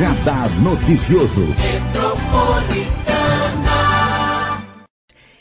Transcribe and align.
Radar 0.00 0.48
Noticioso. 0.62 1.42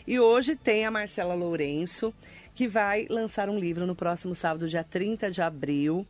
E 0.05 0.19
hoje 0.19 0.53
tem 0.53 0.85
a 0.85 0.91
Marcela 0.91 1.33
Lourenço, 1.33 2.13
que 2.53 2.67
vai 2.67 3.07
lançar 3.09 3.47
um 3.49 3.57
livro 3.57 3.87
no 3.87 3.95
próximo 3.95 4.35
sábado, 4.35 4.67
dia 4.67 4.83
30 4.83 5.31
de 5.31 5.41
abril. 5.41 6.05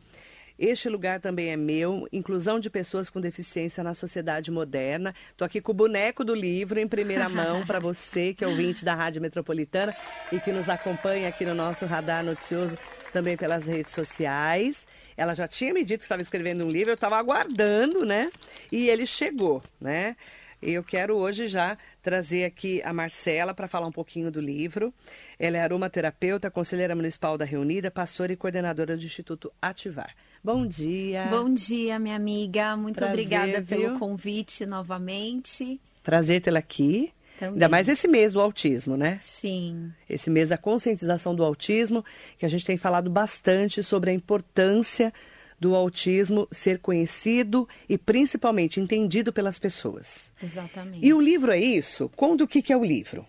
Este 0.58 0.88
lugar 0.88 1.20
também 1.20 1.50
é 1.50 1.56
meu, 1.56 2.08
inclusão 2.12 2.58
de 2.58 2.68
pessoas 2.68 3.08
com 3.08 3.20
deficiência 3.20 3.84
na 3.84 3.94
sociedade 3.94 4.50
moderna. 4.50 5.14
Estou 5.30 5.46
aqui 5.46 5.60
com 5.60 5.70
o 5.70 5.74
boneco 5.74 6.24
do 6.24 6.34
livro 6.34 6.80
em 6.80 6.88
primeira 6.88 7.28
mão 7.30 7.64
para 7.64 7.78
você, 7.78 8.34
que 8.34 8.42
é 8.42 8.48
ouvinte 8.48 8.84
da 8.84 8.96
Rádio 8.96 9.22
Metropolitana 9.22 9.94
e 10.32 10.40
que 10.40 10.50
nos 10.50 10.68
acompanha 10.68 11.28
aqui 11.28 11.46
no 11.46 11.54
nosso 11.54 11.86
radar 11.86 12.24
noticioso 12.24 12.76
também 13.12 13.36
pelas 13.36 13.68
redes 13.68 13.92
sociais. 13.92 14.84
Ela 15.20 15.34
já 15.34 15.46
tinha 15.46 15.74
me 15.74 15.84
dito 15.84 15.98
que 15.98 16.04
estava 16.06 16.22
escrevendo 16.22 16.64
um 16.64 16.70
livro, 16.70 16.92
eu 16.92 16.94
estava 16.94 17.18
aguardando, 17.18 18.06
né? 18.06 18.30
E 18.72 18.88
ele 18.88 19.04
chegou, 19.04 19.62
né? 19.78 20.16
Eu 20.62 20.82
quero 20.82 21.14
hoje 21.14 21.46
já 21.46 21.76
trazer 22.02 22.44
aqui 22.44 22.80
a 22.82 22.90
Marcela 22.90 23.52
para 23.52 23.68
falar 23.68 23.86
um 23.86 23.92
pouquinho 23.92 24.30
do 24.30 24.40
livro. 24.40 24.94
Ela 25.38 25.58
é 25.58 25.60
aromaterapeuta, 25.60 26.50
conselheira 26.50 26.96
municipal 26.96 27.36
da 27.36 27.44
Reunida, 27.44 27.90
pastora 27.90 28.32
e 28.32 28.36
coordenadora 28.36 28.96
do 28.96 29.04
Instituto 29.04 29.52
Ativar. 29.60 30.14
Bom 30.42 30.66
dia. 30.66 31.26
Bom 31.26 31.52
dia, 31.52 31.98
minha 31.98 32.16
amiga. 32.16 32.74
Muito 32.74 32.96
Prazer, 32.96 33.12
obrigada 33.12 33.60
viu? 33.60 33.78
pelo 33.78 33.98
convite 33.98 34.64
novamente. 34.64 35.78
Prazer 36.02 36.40
tê-la 36.40 36.60
aqui. 36.60 37.12
Também. 37.40 37.54
Ainda 37.54 37.70
mais 37.70 37.88
esse 37.88 38.06
mês 38.06 38.34
do 38.34 38.40
autismo, 38.40 38.98
né? 38.98 39.18
Sim, 39.22 39.90
Esse 40.06 40.28
mês 40.28 40.50
da 40.50 40.58
conscientização 40.58 41.34
do 41.34 41.42
autismo, 41.42 42.04
que 42.36 42.44
a 42.44 42.48
gente 42.50 42.66
tem 42.66 42.76
falado 42.76 43.08
bastante 43.08 43.82
sobre 43.82 44.10
a 44.10 44.12
importância 44.12 45.10
do 45.58 45.74
autismo 45.74 46.46
ser 46.52 46.80
conhecido 46.80 47.66
e 47.88 47.96
principalmente 47.96 48.78
entendido 48.78 49.32
pelas 49.32 49.58
pessoas. 49.58 50.30
exatamente. 50.42 50.98
E 51.02 51.14
o 51.14 51.20
livro 51.20 51.50
é 51.50 51.58
isso? 51.58 52.10
Conta 52.14 52.44
o 52.44 52.48
que, 52.48 52.60
que 52.60 52.74
é 52.74 52.76
o 52.76 52.84
livro. 52.84 53.24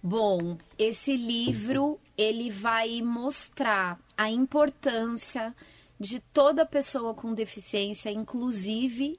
Bom, 0.00 0.56
esse 0.78 1.16
livro 1.16 1.98
ele 2.16 2.50
vai 2.50 3.02
mostrar 3.02 3.98
a 4.16 4.30
importância 4.30 5.52
de 5.98 6.20
toda 6.32 6.64
pessoa 6.64 7.14
com 7.14 7.34
deficiência, 7.34 8.10
inclusive 8.10 9.18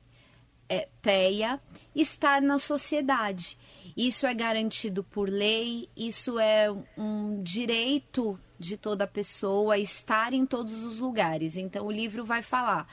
é, 0.70 0.88
TEA, 1.02 1.60
estar 1.94 2.42
na 2.42 2.58
sociedade. 2.58 3.58
Isso 3.96 4.26
é 4.26 4.34
garantido 4.34 5.04
por 5.04 5.30
lei, 5.30 5.90
isso 5.96 6.40
é 6.40 6.72
um 6.98 7.42
direito 7.42 8.40
de 8.58 8.78
toda 8.78 9.08
pessoa 9.08 9.78
estar 9.78 10.34
em 10.34 10.46
todos 10.46 10.84
os 10.84 11.00
lugares. 11.00 11.58
Então 11.58 11.86
o 11.86 11.92
livro 11.92 12.24
vai 12.24 12.42
falar 12.42 12.88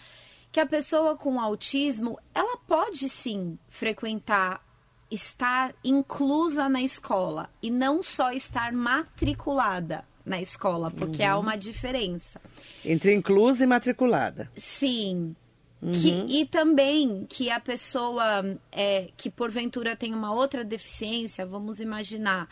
que 0.50 0.60
a 0.60 0.66
pessoa 0.66 1.16
com 1.16 1.40
autismo, 1.40 2.18
ela 2.34 2.56
pode 2.56 3.08
sim 3.08 3.58
frequentar 3.68 4.66
estar 5.10 5.74
inclusa 5.84 6.68
na 6.68 6.82
escola 6.82 7.50
e 7.62 7.70
não 7.70 8.02
só 8.02 8.32
estar 8.32 8.72
matriculada 8.72 10.04
na 10.24 10.40
escola, 10.40 10.90
porque 10.90 11.22
há 11.22 11.38
uma 11.38 11.56
diferença. 11.56 12.40
Entre 12.84 13.14
inclusa 13.14 13.64
e 13.64 13.66
matriculada. 13.66 14.50
Sim. 14.54 15.34
Que- 15.80 16.24
e 16.40 16.44
também 16.44 17.24
que 17.28 17.50
a 17.50 17.60
pessoa 17.60 18.58
é, 18.72 19.10
que 19.16 19.30
porventura 19.30 19.94
tem 19.94 20.12
uma 20.12 20.32
outra 20.32 20.64
deficiência, 20.64 21.46
vamos 21.46 21.78
imaginar 21.78 22.48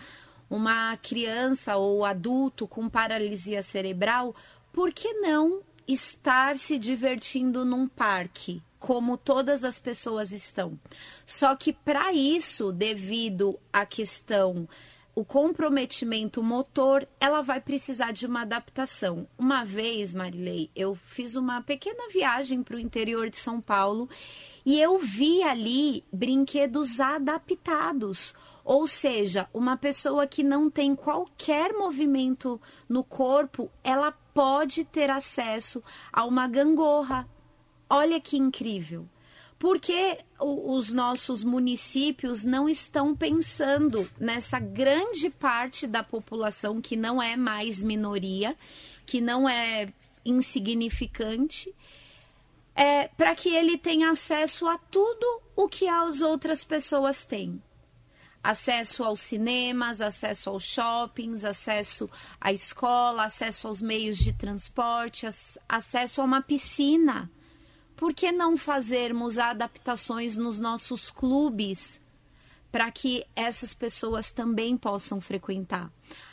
uma 0.48 0.96
criança 0.98 1.76
ou 1.76 2.04
adulto 2.04 2.68
com 2.68 2.88
paralisia 2.88 3.62
cerebral, 3.64 4.34
por 4.72 4.92
que 4.92 5.12
não 5.14 5.60
estar 5.88 6.56
se 6.56 6.78
divertindo 6.78 7.64
num 7.64 7.88
parque? 7.88 8.62
Como 8.78 9.16
todas 9.16 9.64
as 9.64 9.80
pessoas 9.80 10.30
estão. 10.30 10.78
Só 11.24 11.56
que 11.56 11.72
para 11.72 12.12
isso, 12.12 12.70
devido 12.70 13.58
à 13.72 13.84
questão 13.84 14.68
o 15.16 15.24
comprometimento 15.24 16.42
motor, 16.42 17.08
ela 17.18 17.40
vai 17.40 17.58
precisar 17.58 18.12
de 18.12 18.26
uma 18.26 18.42
adaptação. 18.42 19.26
Uma 19.38 19.64
vez, 19.64 20.12
Marilei, 20.12 20.70
eu 20.76 20.94
fiz 20.94 21.36
uma 21.36 21.62
pequena 21.62 22.06
viagem 22.12 22.62
para 22.62 22.76
o 22.76 22.78
interior 22.78 23.30
de 23.30 23.38
São 23.38 23.58
Paulo 23.58 24.10
e 24.64 24.78
eu 24.78 24.98
vi 24.98 25.42
ali 25.42 26.04
brinquedos 26.12 27.00
adaptados. 27.00 28.34
Ou 28.62 28.86
seja, 28.86 29.48
uma 29.54 29.74
pessoa 29.78 30.26
que 30.26 30.42
não 30.42 30.68
tem 30.68 30.94
qualquer 30.94 31.72
movimento 31.72 32.60
no 32.86 33.02
corpo, 33.02 33.70
ela 33.82 34.12
pode 34.34 34.84
ter 34.84 35.08
acesso 35.08 35.82
a 36.12 36.26
uma 36.26 36.46
gangorra. 36.46 37.26
Olha 37.88 38.20
que 38.20 38.36
incrível. 38.36 39.08
Porque 39.58 40.18
os 40.38 40.92
nossos 40.92 41.42
municípios 41.42 42.44
não 42.44 42.68
estão 42.68 43.16
pensando 43.16 44.06
nessa 44.20 44.60
grande 44.60 45.30
parte 45.30 45.86
da 45.86 46.02
população 46.02 46.80
que 46.80 46.94
não 46.94 47.22
é 47.22 47.36
mais 47.36 47.80
minoria, 47.80 48.54
que 49.06 49.20
não 49.20 49.48
é 49.48 49.88
insignificante, 50.24 51.74
é, 52.74 53.08
para 53.08 53.34
que 53.34 53.48
ele 53.48 53.78
tenha 53.78 54.10
acesso 54.10 54.66
a 54.68 54.76
tudo 54.76 55.40
o 55.54 55.66
que 55.68 55.88
as 55.88 56.20
outras 56.20 56.62
pessoas 56.64 57.24
têm 57.24 57.62
acesso 58.42 59.02
aos 59.02 59.20
cinemas, 59.20 60.00
acesso 60.00 60.50
aos 60.50 60.62
shoppings, 60.62 61.44
acesso 61.44 62.08
à 62.40 62.52
escola, 62.52 63.24
acesso 63.24 63.66
aos 63.66 63.82
meios 63.82 64.18
de 64.18 64.32
transporte, 64.32 65.26
ac- 65.26 65.58
acesso 65.68 66.20
a 66.20 66.24
uma 66.24 66.40
piscina. 66.40 67.28
Por 67.96 68.12
que 68.12 68.30
não 68.30 68.58
fazermos 68.58 69.38
adaptações 69.38 70.36
nos 70.36 70.60
nossos 70.60 71.10
clubes 71.10 71.98
para 72.70 72.90
que 72.90 73.24
essas 73.34 73.72
pessoas 73.72 74.30
também 74.30 74.76
possam 74.76 75.18
frequentar? 75.18 75.90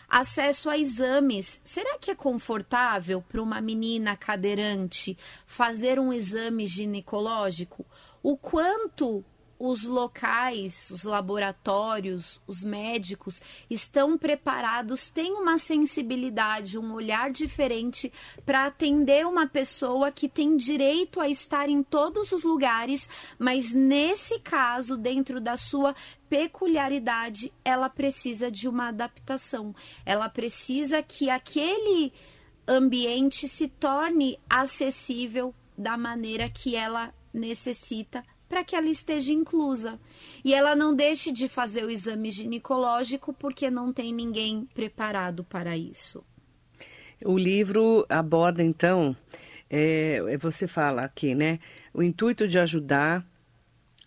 Acesso 0.09 0.69
a 0.69 0.77
exames. 0.77 1.61
Será 1.63 1.97
que 1.97 2.11
é 2.11 2.15
confortável 2.15 3.21
para 3.21 3.41
uma 3.41 3.61
menina 3.61 4.17
cadeirante 4.17 5.17
fazer 5.45 5.97
um 5.99 6.11
exame 6.11 6.67
ginecológico? 6.67 7.85
O 8.21 8.35
quanto 8.35 9.23
os 9.65 9.85
locais, 9.85 10.91
os 10.91 11.05
laboratórios, 11.05 12.41
os 12.45 12.65
médicos 12.65 13.41
estão 13.69 14.17
preparados, 14.17 15.09
têm 15.09 15.31
uma 15.35 15.57
sensibilidade, 15.57 16.77
um 16.77 16.93
olhar 16.93 17.31
diferente 17.31 18.11
para 18.45 18.65
atender 18.65 19.25
uma 19.25 19.47
pessoa 19.47 20.11
que 20.11 20.27
tem 20.27 20.57
direito 20.57 21.21
a 21.21 21.29
estar 21.29 21.69
em 21.69 21.81
todos 21.81 22.33
os 22.33 22.43
lugares, 22.43 23.09
mas 23.39 23.71
nesse 23.71 24.37
caso, 24.41 24.97
dentro 24.97 25.39
da 25.39 25.55
sua 25.55 25.95
peculiaridade, 26.27 27.53
ela 27.63 27.89
precisa 27.89 28.51
de 28.51 28.67
uma 28.67 28.89
adaptação. 28.89 29.73
Ela 30.05 30.27
precisa 30.27 31.01
que 31.01 31.29
aquele 31.29 32.11
ambiente 32.67 33.47
se 33.47 33.69
torne 33.69 34.37
acessível 34.49 35.55
da 35.77 35.95
maneira 35.95 36.49
que 36.49 36.75
ela 36.75 37.13
necessita 37.33 38.25
para 38.47 38.63
que 38.63 38.75
ela 38.75 38.89
esteja 38.89 39.31
inclusa. 39.31 39.99
E 40.43 40.53
ela 40.53 40.75
não 40.75 40.95
deixe 40.95 41.31
de 41.31 41.47
fazer 41.47 41.83
o 41.83 41.89
exame 41.89 42.31
ginecológico 42.31 43.33
porque 43.33 43.69
não 43.69 43.91
tem 43.91 44.13
ninguém 44.13 44.67
preparado 44.73 45.43
para 45.43 45.77
isso. 45.77 46.23
O 47.25 47.37
livro 47.37 48.05
aborda, 48.09 48.61
então, 48.61 49.15
é, 49.69 50.37
você 50.37 50.67
fala 50.67 51.03
aqui, 51.03 51.33
né? 51.33 51.59
O 51.93 52.03
intuito 52.03 52.47
de 52.47 52.59
ajudar 52.59 53.25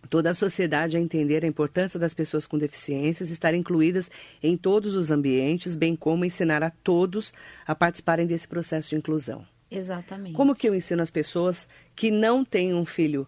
toda 0.07 0.31
a 0.31 0.35
sociedade 0.35 0.97
a 0.97 1.01
entender 1.01 1.45
a 1.45 1.49
importância 1.49 1.99
das 1.99 2.15
pessoas 2.15 2.47
com 2.47 2.57
deficiências 2.57 3.31
estar 3.31 3.55
incluídas 3.55 4.11
em 4.43 4.57
todos 4.57 4.95
os 4.95 5.11
ambientes, 5.11 5.75
bem 5.75 5.97
como 5.97 6.25
ensinar 6.25 6.63
a 6.63 6.71
todos 6.71 7.33
a 7.67 7.75
participarem 7.75 8.27
desse 8.27 8.47
processo 8.47 8.91
de 8.91 8.97
inclusão. 8.97 9.45
Exatamente. 9.71 10.35
Como 10.37 10.55
que 10.55 10.69
eu 10.69 10.75
ensino 10.75 11.03
as 11.03 11.11
pessoas 11.11 11.69
que 11.95 12.11
não 12.11 12.45
têm 12.45 12.73
um 12.73 12.85
filho 12.85 13.27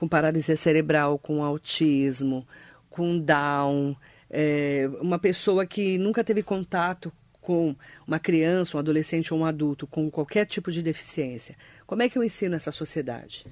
com 0.00 0.08
paralisia 0.08 0.56
cerebral, 0.56 1.18
com 1.18 1.44
autismo, 1.44 2.48
com 2.88 3.20
Down, 3.20 3.94
é, 4.30 4.88
uma 4.98 5.18
pessoa 5.18 5.66
que 5.66 5.98
nunca 5.98 6.24
teve 6.24 6.42
contato 6.42 7.12
com 7.38 7.76
uma 8.06 8.18
criança, 8.18 8.78
um 8.78 8.80
adolescente 8.80 9.34
ou 9.34 9.40
um 9.40 9.44
adulto 9.44 9.86
com 9.86 10.10
qualquer 10.10 10.46
tipo 10.46 10.72
de 10.72 10.80
deficiência? 10.80 11.54
Como 11.86 12.00
é 12.00 12.08
que 12.08 12.16
eu 12.16 12.24
ensino 12.24 12.56
essa 12.56 12.72
sociedade? 12.72 13.46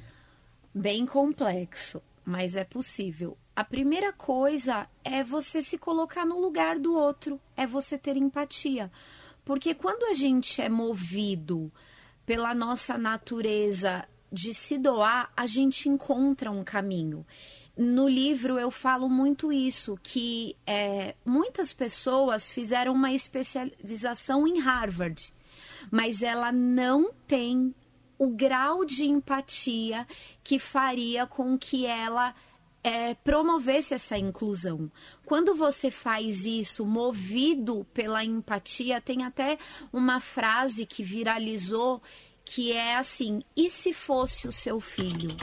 Bem 0.74 1.04
complexo, 1.04 2.00
mas 2.24 2.56
é 2.56 2.64
possível. 2.64 3.36
A 3.54 3.62
primeira 3.62 4.10
coisa 4.10 4.88
é 5.04 5.22
você 5.22 5.60
se 5.60 5.76
colocar 5.76 6.24
no 6.24 6.40
lugar 6.40 6.78
do 6.78 6.94
outro, 6.94 7.38
é 7.58 7.66
você 7.66 7.98
ter 7.98 8.16
empatia. 8.16 8.90
Porque 9.44 9.74
quando 9.74 10.04
a 10.04 10.14
gente 10.14 10.62
é 10.62 10.68
movido 10.70 11.70
pela 12.24 12.54
nossa 12.54 12.96
natureza 12.96 14.08
de 14.30 14.52
se 14.54 14.78
doar, 14.78 15.30
a 15.36 15.46
gente 15.46 15.88
encontra 15.88 16.50
um 16.50 16.62
caminho. 16.62 17.26
No 17.76 18.08
livro 18.08 18.58
eu 18.58 18.70
falo 18.70 19.08
muito 19.08 19.52
isso, 19.52 19.98
que 20.02 20.56
é, 20.66 21.14
muitas 21.24 21.72
pessoas 21.72 22.50
fizeram 22.50 22.92
uma 22.92 23.12
especialização 23.12 24.46
em 24.48 24.58
Harvard, 24.58 25.32
mas 25.90 26.22
ela 26.22 26.50
não 26.50 27.12
tem 27.26 27.74
o 28.18 28.28
grau 28.28 28.84
de 28.84 29.06
empatia 29.06 30.06
que 30.42 30.58
faria 30.58 31.24
com 31.24 31.56
que 31.56 31.86
ela 31.86 32.34
é, 32.82 33.14
promovesse 33.14 33.94
essa 33.94 34.18
inclusão. 34.18 34.90
Quando 35.24 35.54
você 35.54 35.90
faz 35.90 36.44
isso 36.44 36.84
movido 36.84 37.86
pela 37.92 38.24
empatia, 38.24 39.00
tem 39.00 39.24
até 39.24 39.58
uma 39.92 40.20
frase 40.20 40.84
que 40.84 41.02
viralizou 41.02 42.02
que 42.48 42.72
é 42.72 42.96
assim: 42.96 43.42
e 43.54 43.70
se 43.70 43.92
fosse 43.92 44.48
o 44.48 44.52
seu 44.52 44.80
filho? 44.80 45.36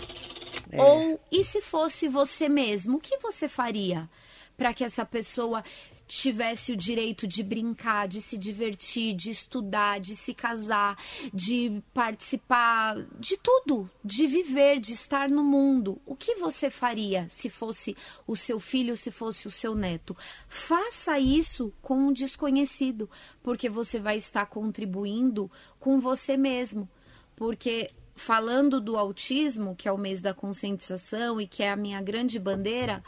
É. 0.71 0.81
Ou 0.81 1.19
e 1.31 1.43
se 1.43 1.61
fosse 1.61 2.07
você 2.07 2.49
mesmo? 2.49 2.97
O 2.97 2.99
que 2.99 3.17
você 3.17 3.47
faria 3.47 4.09
para 4.57 4.73
que 4.73 4.83
essa 4.83 5.05
pessoa 5.05 5.63
tivesse 6.07 6.71
o 6.71 6.77
direito 6.77 7.27
de 7.27 7.43
brincar, 7.43 8.07
de 8.07 8.21
se 8.21 8.37
divertir, 8.37 9.13
de 9.15 9.29
estudar, 9.31 9.99
de 9.99 10.15
se 10.15 10.33
casar, 10.33 10.97
de 11.33 11.81
participar 11.93 12.95
de 13.19 13.37
tudo, 13.37 13.89
de 14.03 14.27
viver, 14.27 14.79
de 14.79 14.93
estar 14.93 15.29
no 15.29 15.43
mundo. 15.43 15.99
O 16.05 16.15
que 16.15 16.35
você 16.35 16.69
faria 16.69 17.27
se 17.29 17.49
fosse 17.49 17.97
o 18.27 18.35
seu 18.35 18.59
filho, 18.59 18.95
se 18.95 19.11
fosse 19.11 19.47
o 19.47 19.51
seu 19.51 19.73
neto? 19.73 20.15
Faça 20.47 21.19
isso 21.19 21.73
com 21.81 21.97
um 21.97 22.13
desconhecido, 22.13 23.09
porque 23.41 23.67
você 23.67 23.99
vai 23.99 24.17
estar 24.17 24.45
contribuindo 24.45 25.51
com 25.79 25.99
você 25.99 26.37
mesmo. 26.37 26.87
Porque 27.35 27.89
falando 28.15 28.79
do 28.79 28.97
autismo, 28.97 29.75
que 29.75 29.87
é 29.87 29.91
o 29.91 29.97
mês 29.97 30.21
da 30.21 30.33
conscientização 30.33 31.39
e 31.39 31.47
que 31.47 31.61
é 31.61 31.69
a 31.69 31.75
minha 31.75 32.01
grande 32.01 32.39
bandeira, 32.39 33.03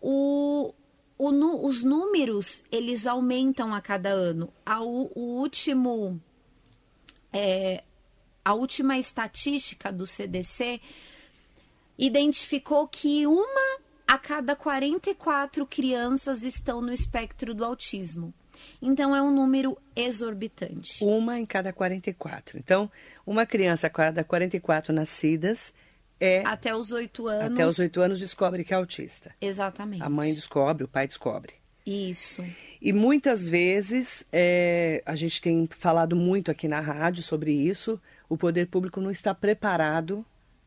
o, 0.00 0.72
o, 1.18 1.66
os 1.66 1.82
números 1.82 2.62
eles 2.70 3.06
aumentam 3.06 3.74
a 3.74 3.80
cada 3.80 4.10
ano. 4.10 4.52
O, 4.80 5.20
o 5.20 5.40
último, 5.40 6.20
é, 7.32 7.82
a 8.44 8.54
última 8.54 8.96
estatística 8.96 9.92
do 9.92 10.06
CDC 10.06 10.80
identificou 11.98 12.86
que 12.86 13.26
uma 13.26 13.80
a 14.06 14.18
cada 14.18 14.54
44 14.54 15.66
crianças 15.66 16.42
estão 16.44 16.80
no 16.80 16.92
espectro 16.92 17.54
do 17.54 17.64
autismo. 17.64 18.32
Então 18.80 19.14
é 19.14 19.22
um 19.22 19.30
número 19.30 19.76
exorbitante. 19.94 21.04
Uma 21.04 21.38
em 21.38 21.46
cada 21.46 21.72
44. 21.72 22.58
Então, 22.58 22.90
uma 23.26 23.46
criança 23.46 23.86
a 23.86 23.90
cada 23.90 24.24
44 24.24 24.92
nascidas 24.92 25.72
é. 26.20 26.42
Até 26.46 26.74
os 26.74 26.92
oito 26.92 27.26
anos. 27.26 27.52
Até 27.52 27.66
os 27.66 27.78
oito 27.78 28.00
anos 28.00 28.18
descobre 28.18 28.64
que 28.64 28.72
é 28.72 28.76
autista. 28.76 29.34
Exatamente. 29.40 30.02
A 30.02 30.08
mãe 30.08 30.32
descobre, 30.34 30.84
o 30.84 30.88
pai 30.88 31.06
descobre. 31.06 31.54
Isso. 31.86 32.42
E 32.80 32.92
muitas 32.92 33.46
vezes, 33.46 34.24
é, 34.32 35.02
a 35.04 35.14
gente 35.14 35.40
tem 35.42 35.68
falado 35.70 36.16
muito 36.16 36.50
aqui 36.50 36.66
na 36.66 36.80
rádio 36.80 37.22
sobre 37.22 37.52
isso, 37.52 38.00
o 38.28 38.38
poder 38.38 38.68
público 38.68 39.00
não 39.00 39.10
está 39.10 39.34
preparado 39.34 40.24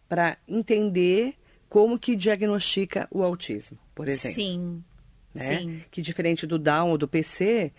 para 0.08 0.38
entender 0.48 1.34
como 1.68 1.98
que 1.98 2.16
diagnostica 2.16 3.08
o 3.10 3.24
autismo, 3.24 3.78
por 3.96 4.08
exemplo. 4.08 4.36
Sim. 4.36 4.84
Né? 5.38 5.60
Sim. 5.60 5.84
Que 5.90 6.02
diferente 6.02 6.46
do 6.46 6.60
Down 6.60 6.90
ou 6.90 6.98
do 6.98 7.08
PC, 7.08 7.72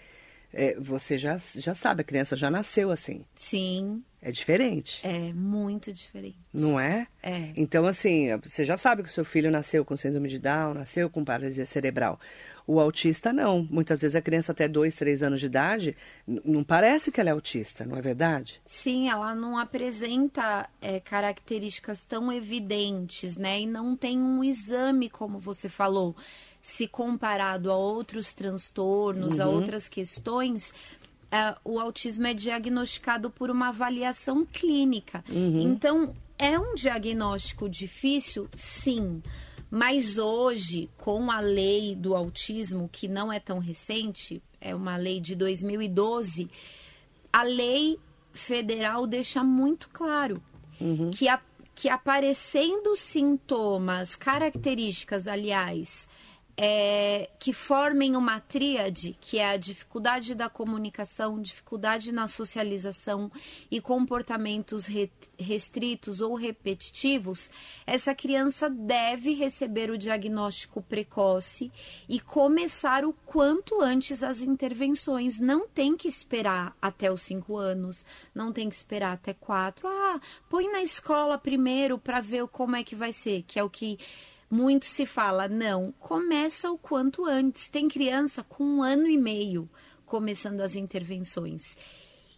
é, 0.52 0.74
você 0.80 1.18
já, 1.18 1.36
já 1.56 1.74
sabe, 1.74 2.00
a 2.00 2.04
criança 2.04 2.36
já 2.36 2.50
nasceu 2.50 2.90
assim. 2.90 3.24
Sim. 3.34 4.02
É 4.20 4.32
diferente. 4.32 5.06
É 5.06 5.32
muito 5.32 5.92
diferente. 5.92 6.38
Não 6.52 6.78
é? 6.78 7.06
É. 7.22 7.52
Então, 7.54 7.86
assim, 7.86 8.36
você 8.38 8.64
já 8.64 8.76
sabe 8.76 9.02
que 9.02 9.08
o 9.08 9.12
seu 9.12 9.24
filho 9.24 9.50
nasceu 9.50 9.84
com 9.84 9.96
síndrome 9.96 10.28
de 10.28 10.40
Down, 10.40 10.74
nasceu 10.74 11.08
com 11.08 11.24
paralisia 11.24 11.64
cerebral. 11.64 12.18
O 12.66 12.80
autista 12.80 13.32
não. 13.32 13.66
Muitas 13.70 14.02
vezes 14.02 14.16
a 14.16 14.20
criança 14.20 14.52
até 14.52 14.68
dois, 14.68 14.96
três 14.96 15.22
anos 15.22 15.40
de 15.40 15.46
idade 15.46 15.96
não 16.26 16.62
parece 16.62 17.10
que 17.10 17.20
ela 17.20 17.30
é 17.30 17.32
autista, 17.32 17.86
não 17.86 17.96
é 17.96 18.02
verdade? 18.02 18.60
Sim, 18.66 19.08
ela 19.08 19.34
não 19.34 19.56
apresenta 19.56 20.68
é, 20.78 21.00
características 21.00 22.04
tão 22.04 22.30
evidentes, 22.30 23.38
né? 23.38 23.60
E 23.60 23.66
não 23.66 23.96
tem 23.96 24.18
um 24.18 24.44
exame, 24.44 25.08
como 25.08 25.38
você 25.38 25.68
falou, 25.68 26.14
se 26.60 26.86
comparado 26.86 27.70
a 27.70 27.76
outros 27.76 28.34
transtornos, 28.34 29.38
uhum. 29.38 29.44
a 29.44 29.48
outras 29.48 29.88
questões 29.88 30.72
é, 31.30 31.54
o 31.64 31.78
autismo 31.78 32.26
é 32.26 32.34
diagnosticado 32.34 33.30
por 33.30 33.50
uma 33.50 33.68
avaliação 33.68 34.46
clínica. 34.46 35.22
Uhum. 35.28 35.60
Então, 35.60 36.14
é 36.38 36.58
um 36.58 36.74
diagnóstico 36.74 37.68
difícil? 37.68 38.48
Sim. 38.56 39.22
Mas 39.70 40.16
hoje, 40.16 40.88
com 40.96 41.30
a 41.30 41.40
lei 41.40 41.94
do 41.94 42.16
autismo, 42.16 42.88
que 42.90 43.06
não 43.06 43.30
é 43.30 43.38
tão 43.38 43.58
recente, 43.58 44.42
é 44.60 44.74
uma 44.74 44.96
lei 44.96 45.20
de 45.20 45.34
2012, 45.34 46.48
a 47.30 47.42
lei 47.42 47.98
federal 48.32 49.06
deixa 49.06 49.44
muito 49.44 49.90
claro 49.90 50.42
uhum. 50.80 51.10
que, 51.10 51.28
a, 51.28 51.38
que 51.74 51.90
aparecendo 51.90 52.96
sintomas, 52.96 54.16
características, 54.16 55.26
aliás, 55.26 56.08
é, 56.60 57.30
que 57.38 57.52
formem 57.52 58.16
uma 58.16 58.40
tríade, 58.40 59.16
que 59.20 59.38
é 59.38 59.50
a 59.50 59.56
dificuldade 59.56 60.34
da 60.34 60.48
comunicação, 60.50 61.40
dificuldade 61.40 62.10
na 62.10 62.26
socialização 62.26 63.30
e 63.70 63.80
comportamentos 63.80 64.84
re, 64.86 65.08
restritos 65.38 66.20
ou 66.20 66.34
repetitivos, 66.34 67.48
essa 67.86 68.12
criança 68.12 68.68
deve 68.68 69.34
receber 69.34 69.88
o 69.88 69.96
diagnóstico 69.96 70.82
precoce 70.82 71.70
e 72.08 72.18
começar 72.18 73.04
o 73.04 73.12
quanto 73.12 73.80
antes 73.80 74.24
as 74.24 74.40
intervenções. 74.40 75.38
Não 75.38 75.68
tem 75.68 75.96
que 75.96 76.08
esperar 76.08 76.76
até 76.82 77.08
os 77.08 77.22
cinco 77.22 77.56
anos, 77.56 78.04
não 78.34 78.52
tem 78.52 78.68
que 78.68 78.74
esperar 78.74 79.12
até 79.12 79.32
quatro. 79.32 79.86
Ah, 79.86 80.20
põe 80.50 80.68
na 80.72 80.82
escola 80.82 81.38
primeiro 81.38 81.98
para 81.98 82.20
ver 82.20 82.48
como 82.48 82.74
é 82.74 82.82
que 82.82 82.96
vai 82.96 83.12
ser, 83.12 83.44
que 83.46 83.60
é 83.60 83.62
o 83.62 83.70
que 83.70 83.96
muito 84.50 84.86
se 84.86 85.04
fala, 85.04 85.48
não, 85.48 85.92
começa 85.98 86.70
o 86.70 86.78
quanto 86.78 87.24
antes. 87.24 87.68
Tem 87.68 87.88
criança 87.88 88.42
com 88.42 88.64
um 88.64 88.82
ano 88.82 89.06
e 89.06 89.18
meio 89.18 89.68
começando 90.06 90.60
as 90.60 90.74
intervenções. 90.74 91.76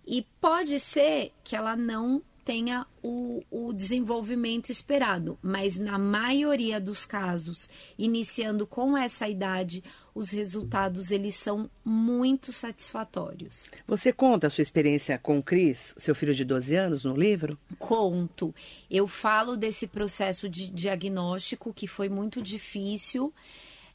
E 0.06 0.26
pode 0.40 0.80
ser 0.80 1.32
que 1.44 1.54
ela 1.54 1.76
não 1.76 2.22
tenha 2.44 2.86
o, 3.02 3.42
o, 3.50 3.72
desenvolvimento 3.72 4.70
esperado, 4.70 5.38
mas 5.42 5.78
na 5.78 5.98
maioria 5.98 6.80
dos 6.80 7.04
casos, 7.04 7.68
iniciando 7.98 8.66
com 8.66 8.96
essa 8.96 9.28
idade, 9.28 9.82
os 10.14 10.30
resultados 10.30 11.10
eles 11.10 11.36
são 11.36 11.70
muito 11.84 12.52
satisfatórios. 12.52 13.70
Você 13.86 14.12
conta 14.12 14.46
a 14.46 14.50
sua 14.50 14.62
experiência 14.62 15.18
com 15.18 15.38
o 15.38 15.42
Cris, 15.42 15.94
seu 15.96 16.14
filho 16.14 16.34
de 16.34 16.44
12 16.44 16.74
anos, 16.74 17.04
no 17.04 17.16
livro? 17.16 17.58
Conto. 17.78 18.54
Eu 18.90 19.06
falo 19.06 19.56
desse 19.56 19.86
processo 19.86 20.48
de 20.48 20.70
diagnóstico 20.70 21.72
que 21.72 21.86
foi 21.86 22.08
muito 22.08 22.42
difícil. 22.42 23.32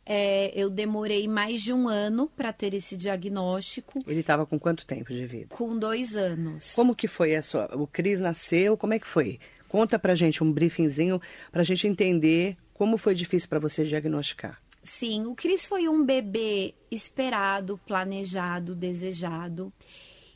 É, 0.06 0.52
eu 0.54 0.70
demorei 0.70 1.28
mais 1.28 1.62
de 1.62 1.74
um 1.74 1.88
ano 1.88 2.30
para 2.36 2.54
ter 2.54 2.74
esse 2.76 2.96
diagnóstico. 2.96 4.00
Ele 4.06 4.20
estava 4.20 4.46
com 4.46 4.60
quanto 4.60 4.86
tempo 4.86 5.12
de 5.12 5.26
vida? 5.26 5.56
Com 5.56 5.78
dois 5.78 6.16
anos. 6.16 6.74
Como 6.76 6.96
que 6.96 7.08
foi 7.08 7.36
a 7.36 7.42
sua... 7.42 7.76
O 7.76 7.88
Cris 7.88 8.20
nasceu, 8.20 8.78
como 8.78 8.94
é 8.94 9.00
que 9.00 9.08
foi? 9.08 9.40
Conta 9.68 9.98
pra 9.98 10.14
gente 10.14 10.44
um 10.44 10.52
briefingzinho 10.52 11.20
pra 11.52 11.64
gente 11.64 11.88
entender 11.88 12.56
como 12.74 12.98
foi 12.98 13.16
difícil 13.16 13.50
para 13.50 13.60
você 13.60 13.84
diagnosticar. 13.84 14.62
Sim, 14.84 15.26
o 15.26 15.34
Cris 15.34 15.66
foi 15.66 15.90
um 15.90 16.06
bebê 16.06 16.76
esperado, 16.92 17.80
planejado, 17.88 18.76
desejado. 18.76 19.74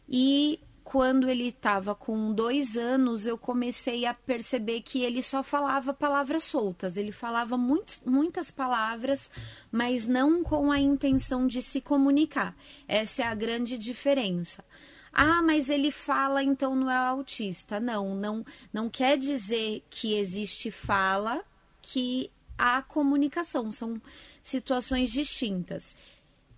E 0.10 0.60
quando 0.90 1.30
ele 1.30 1.50
estava 1.50 1.94
com 1.94 2.34
dois 2.34 2.76
anos, 2.76 3.28
eu 3.28 3.38
comecei 3.38 4.08
a 4.08 4.14
perceber 4.16 4.82
que 4.82 5.04
ele 5.04 5.22
só 5.22 5.44
falava 5.44 5.94
palavras 5.94 6.44
soltas. 6.44 6.98
Ele 6.98 7.12
falava 7.12 7.56
muitas 7.56 8.50
palavras, 8.50 9.30
mas 9.72 10.08
não 10.08 10.44
com 10.44 10.72
a 10.72 10.80
intenção 10.80 11.46
de 11.46 11.62
se 11.62 11.80
comunicar. 11.80 12.58
Essa 12.88 13.22
é 13.22 13.26
a 13.28 13.36
grande 13.36 13.78
diferença. 13.78 14.66
Ah, 15.14 15.44
mas 15.44 15.70
ele 15.70 15.92
fala, 15.92 16.42
então 16.42 16.76
não 16.76 16.90
é 16.90 16.98
autista. 16.98 17.80
Não, 17.80 18.16
não, 18.16 18.44
não 18.74 18.90
quer 18.90 19.16
dizer 19.16 19.84
que 19.92 20.16
existe 20.16 20.72
fala 20.72 21.44
que 21.84 22.32
há 22.58 22.82
comunicação. 22.82 23.72
São 23.72 24.02
situações 24.42 25.12
distintas. 25.12 25.96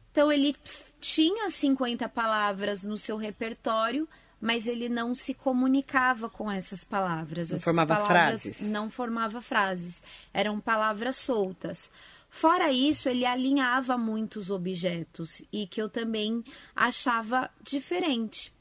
Então 0.09 0.31
ele 0.31 0.55
tinha 1.01 1.49
50 1.49 2.07
palavras 2.07 2.83
no 2.83 2.97
seu 2.97 3.17
repertório, 3.17 4.07
mas 4.41 4.65
ele 4.65 4.89
não 4.89 5.13
se 5.13 5.35
comunicava 5.35 6.27
com 6.27 6.51
essas 6.51 6.83
palavras. 6.83 7.51
Não 7.51 7.57
essas 7.57 7.63
formava 7.63 7.95
palavras 7.95 8.41
frases. 8.41 8.61
Não 8.61 8.89
formava 8.89 9.41
frases. 9.41 10.03
Eram 10.33 10.59
palavras 10.59 11.15
soltas. 11.15 11.91
Fora 12.27 12.71
isso, 12.71 13.07
ele 13.07 13.25
alinhava 13.25 13.97
muitos 13.97 14.49
objetos 14.49 15.43
e 15.51 15.67
que 15.67 15.81
eu 15.81 15.87
também 15.87 16.43
achava 16.75 17.51
diferente. 17.61 18.51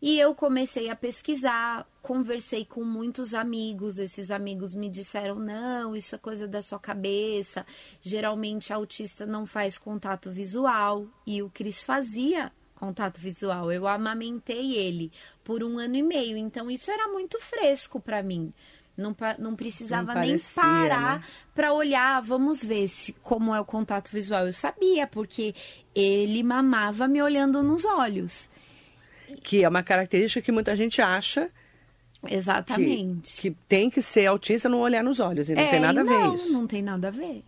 E 0.00 0.18
eu 0.18 0.32
comecei 0.34 0.90
a 0.90 0.96
pesquisar, 0.96 1.88
conversei 2.00 2.64
com 2.64 2.84
muitos 2.84 3.34
amigos. 3.34 3.98
Esses 3.98 4.30
amigos 4.30 4.74
me 4.74 4.88
disseram: 4.88 5.36
não, 5.36 5.96
isso 5.96 6.14
é 6.14 6.18
coisa 6.18 6.46
da 6.46 6.62
sua 6.62 6.78
cabeça. 6.78 7.66
Geralmente, 8.00 8.72
autista 8.72 9.26
não 9.26 9.46
faz 9.46 9.78
contato 9.78 10.30
visual. 10.30 11.06
E 11.26 11.42
o 11.42 11.50
Cris 11.50 11.82
fazia 11.82 12.52
contato 12.78 13.18
visual. 13.20 13.70
Eu 13.72 13.86
amamentei 13.86 14.76
ele 14.76 15.10
por 15.44 15.62
um 15.62 15.78
ano 15.78 15.96
e 15.96 16.02
meio, 16.02 16.36
então 16.36 16.70
isso 16.70 16.90
era 16.90 17.08
muito 17.08 17.40
fresco 17.40 18.00
para 18.00 18.22
mim. 18.22 18.52
Não, 18.96 19.14
não 19.38 19.54
precisava 19.54 20.12
não 20.12 20.14
parecia, 20.14 20.62
nem 20.62 20.72
parar 20.72 21.20
né? 21.20 21.24
para 21.54 21.72
olhar, 21.72 22.20
vamos 22.20 22.64
ver 22.64 22.88
se, 22.88 23.12
como 23.22 23.54
é 23.54 23.60
o 23.60 23.64
contato 23.64 24.10
visual. 24.10 24.46
Eu 24.46 24.52
sabia, 24.52 25.06
porque 25.06 25.54
ele 25.94 26.42
mamava 26.42 27.06
me 27.06 27.22
olhando 27.22 27.62
nos 27.62 27.84
olhos. 27.84 28.50
Que 29.42 29.62
é 29.62 29.68
uma 29.68 29.84
característica 29.84 30.42
que 30.42 30.50
muita 30.50 30.74
gente 30.74 31.00
acha 31.00 31.48
Exatamente. 32.26 33.40
Que, 33.40 33.50
que, 33.50 33.56
tem 33.68 33.88
que 33.88 34.02
ser 34.02 34.26
autista 34.26 34.68
não 34.68 34.80
olhar 34.80 35.04
nos 35.04 35.20
olhos. 35.20 35.48
E 35.48 35.54
não 35.54 35.62
é, 35.62 35.70
tem 35.70 35.80
nada 35.80 36.00
a 36.00 36.04
ver 36.04 36.10
não, 36.10 36.34
isso. 36.34 36.52
Não 36.52 36.66
tem 36.66 36.82
nada 36.82 37.08
a 37.08 37.10
ver. 37.10 37.44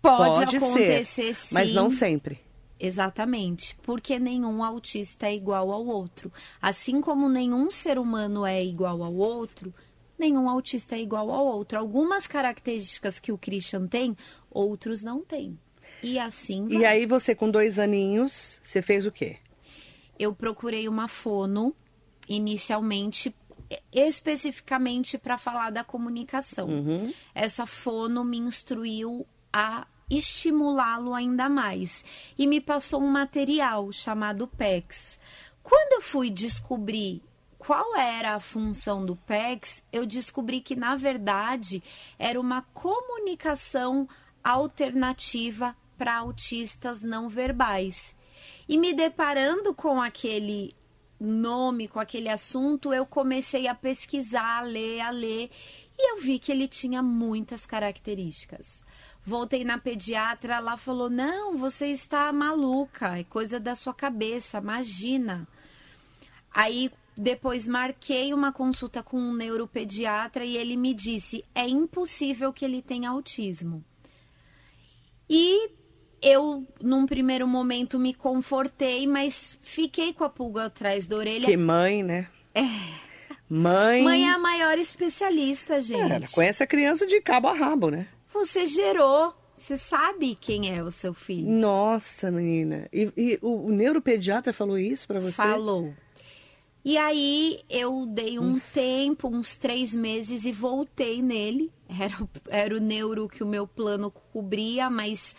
Pode, 0.00 0.38
Pode 0.38 0.56
acontecer 0.56 1.04
ser, 1.04 1.34
sim. 1.34 1.54
Mas 1.54 1.74
não 1.74 1.90
sempre. 1.90 2.40
Exatamente, 2.82 3.76
porque 3.82 4.18
nenhum 4.18 4.64
autista 4.64 5.26
é 5.26 5.34
igual 5.34 5.70
ao 5.70 5.84
outro. 5.84 6.32
Assim 6.62 7.02
como 7.02 7.28
nenhum 7.28 7.70
ser 7.70 7.98
humano 7.98 8.46
é 8.46 8.64
igual 8.64 9.02
ao 9.02 9.14
outro, 9.14 9.74
nenhum 10.18 10.48
autista 10.48 10.96
é 10.96 11.00
igual 11.00 11.30
ao 11.30 11.44
outro. 11.44 11.78
Algumas 11.78 12.26
características 12.26 13.18
que 13.18 13.30
o 13.30 13.36
Christian 13.36 13.86
tem, 13.86 14.16
outros 14.50 15.02
não 15.02 15.20
têm. 15.20 15.58
E 16.02 16.18
assim 16.18 16.68
vai. 16.68 16.78
E 16.78 16.84
aí 16.86 17.04
você, 17.04 17.34
com 17.34 17.50
dois 17.50 17.78
aninhos, 17.78 18.58
você 18.62 18.80
fez 18.80 19.04
o 19.04 19.12
quê? 19.12 19.36
Eu 20.18 20.34
procurei 20.34 20.88
uma 20.88 21.06
fono, 21.06 21.76
inicialmente, 22.26 23.34
especificamente 23.92 25.18
para 25.18 25.36
falar 25.36 25.68
da 25.68 25.84
comunicação. 25.84 26.68
Uhum. 26.68 27.12
Essa 27.34 27.66
fono 27.66 28.24
me 28.24 28.38
instruiu 28.38 29.26
a 29.52 29.86
estimulá-lo 30.10 31.14
ainda 31.14 31.48
mais. 31.48 32.04
E 32.36 32.46
me 32.46 32.60
passou 32.60 33.00
um 33.00 33.10
material 33.10 33.92
chamado 33.92 34.46
PEX. 34.48 35.18
Quando 35.62 35.92
eu 35.92 36.02
fui 36.02 36.28
descobrir 36.28 37.22
qual 37.58 37.94
era 37.96 38.34
a 38.34 38.40
função 38.40 39.06
do 39.06 39.14
PEX, 39.14 39.82
eu 39.92 40.04
descobri 40.04 40.60
que, 40.60 40.74
na 40.74 40.96
verdade, 40.96 41.82
era 42.18 42.40
uma 42.40 42.62
comunicação 42.62 44.08
alternativa 44.42 45.76
para 45.96 46.16
autistas 46.16 47.02
não 47.02 47.28
verbais. 47.28 48.16
E 48.66 48.78
me 48.78 48.94
deparando 48.94 49.74
com 49.74 50.00
aquele 50.00 50.74
nome, 51.20 51.86
com 51.86 52.00
aquele 52.00 52.30
assunto, 52.30 52.94
eu 52.94 53.04
comecei 53.04 53.68
a 53.68 53.74
pesquisar, 53.74 54.58
a 54.58 54.62
ler, 54.62 55.00
a 55.00 55.10
ler, 55.10 55.50
e 55.98 56.12
eu 56.12 56.20
vi 56.22 56.38
que 56.38 56.50
ele 56.50 56.66
tinha 56.66 57.02
muitas 57.02 57.66
características. 57.66 58.82
Voltei 59.22 59.64
na 59.64 59.78
pediatra, 59.78 60.56
ela 60.56 60.76
falou: 60.76 61.10
Não, 61.10 61.56
você 61.56 61.86
está 61.88 62.32
maluca, 62.32 63.18
é 63.18 63.24
coisa 63.24 63.60
da 63.60 63.74
sua 63.74 63.92
cabeça, 63.92 64.58
imagina. 64.58 65.46
Aí 66.52 66.90
depois 67.16 67.68
marquei 67.68 68.32
uma 68.32 68.50
consulta 68.50 69.02
com 69.02 69.18
um 69.18 69.34
neuropediatra 69.34 70.44
e 70.44 70.56
ele 70.56 70.76
me 70.76 70.94
disse: 70.94 71.44
é 71.54 71.68
impossível 71.68 72.52
que 72.52 72.64
ele 72.64 72.80
tenha 72.80 73.10
autismo. 73.10 73.84
E 75.28 75.70
eu, 76.22 76.66
num 76.80 77.06
primeiro 77.06 77.46
momento, 77.46 77.98
me 77.98 78.14
confortei, 78.14 79.06
mas 79.06 79.58
fiquei 79.62 80.12
com 80.12 80.24
a 80.24 80.30
pulga 80.30 80.64
atrás 80.64 81.06
da 81.06 81.16
orelha. 81.16 81.46
Que 81.46 81.56
mãe, 81.56 82.02
né? 82.02 82.26
É. 82.54 82.62
Mãe. 83.48 84.02
Mãe 84.02 84.24
é 84.24 84.32
a 84.32 84.38
maior 84.38 84.78
especialista, 84.78 85.80
gente. 85.80 86.12
É, 86.12 86.16
ela 86.16 86.26
conhece 86.32 86.62
a 86.62 86.66
criança 86.66 87.06
de 87.06 87.20
cabo 87.20 87.48
a 87.48 87.52
rabo, 87.52 87.90
né? 87.90 88.06
Você 88.32 88.66
gerou. 88.66 89.34
Você 89.54 89.76
sabe 89.76 90.34
quem 90.34 90.74
é 90.74 90.82
o 90.82 90.90
seu 90.90 91.12
filho. 91.12 91.50
Nossa, 91.50 92.30
menina. 92.30 92.88
E, 92.90 93.12
e 93.14 93.38
o, 93.42 93.66
o, 93.66 93.70
neuropediatra 93.70 94.54
falou 94.54 94.78
isso 94.78 95.06
para 95.06 95.20
você? 95.20 95.32
Falou. 95.32 95.92
E 96.82 96.96
aí 96.96 97.60
eu 97.68 98.06
dei 98.06 98.38
um 98.38 98.54
Uf. 98.54 98.72
tempo, 98.72 99.28
uns 99.28 99.56
três 99.56 99.94
meses, 99.94 100.46
e 100.46 100.52
voltei 100.52 101.20
nele. 101.20 101.70
Era, 101.86 102.16
era 102.48 102.74
o 102.74 102.80
neuro 102.80 103.28
que 103.28 103.44
o 103.44 103.46
meu 103.46 103.66
plano 103.66 104.10
cobria, 104.10 104.88
mas 104.88 105.36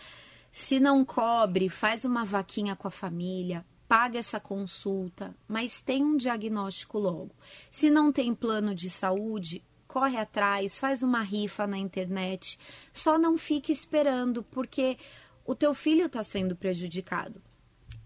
se 0.52 0.78
não 0.78 1.04
cobre, 1.04 1.68
faz 1.68 2.04
uma 2.04 2.24
vaquinha 2.24 2.76
com 2.76 2.86
a 2.86 2.92
família, 2.92 3.64
paga 3.88 4.18
essa 4.18 4.38
consulta, 4.38 5.34
mas 5.48 5.82
tem 5.82 6.04
um 6.04 6.16
diagnóstico 6.16 6.98
logo. 6.98 7.34
Se 7.70 7.90
não 7.90 8.12
tem 8.12 8.34
plano 8.34 8.74
de 8.74 8.88
saúde, 8.88 9.64
corre 9.92 10.16
atrás, 10.16 10.78
faz 10.78 11.02
uma 11.02 11.20
rifa 11.20 11.66
na 11.66 11.76
internet. 11.76 12.58
Só 12.94 13.18
não 13.18 13.36
fique 13.36 13.70
esperando, 13.70 14.42
porque 14.42 14.96
o 15.44 15.54
teu 15.54 15.74
filho 15.74 16.06
está 16.06 16.22
sendo 16.22 16.56
prejudicado. 16.56 17.42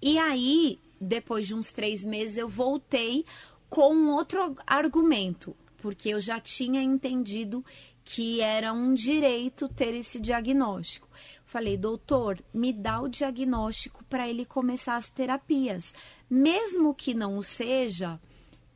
E 0.02 0.19
aí, 0.19 0.81
depois 1.00 1.47
de 1.47 1.55
uns 1.55 1.71
três 1.71 2.05
meses, 2.05 2.37
eu 2.37 2.49
voltei 2.49 3.25
com 3.71 4.09
outro 4.09 4.57
argumento, 4.66 5.57
porque 5.78 6.09
eu 6.09 6.21
já 6.21 6.40
tinha 6.40 6.83
entendido 6.83 7.64
que 8.05 8.40
era 8.40 8.73
um 8.73 8.93
direito 8.93 9.69
ter 9.69 9.95
esse 9.95 10.21
diagnóstico. 10.21 11.09
Falei, 11.45 11.76
doutor, 11.76 12.43
me 12.52 12.73
dá 12.73 13.00
o 13.00 13.09
diagnóstico 13.09 14.05
para 14.07 14.28
ele 14.28 14.45
começar 14.45 14.97
as 14.97 15.09
terapias. 15.09 15.95
Mesmo 16.28 16.93
que 16.93 17.14
não 17.14 17.38
o 17.38 17.45
seja, 17.45 18.21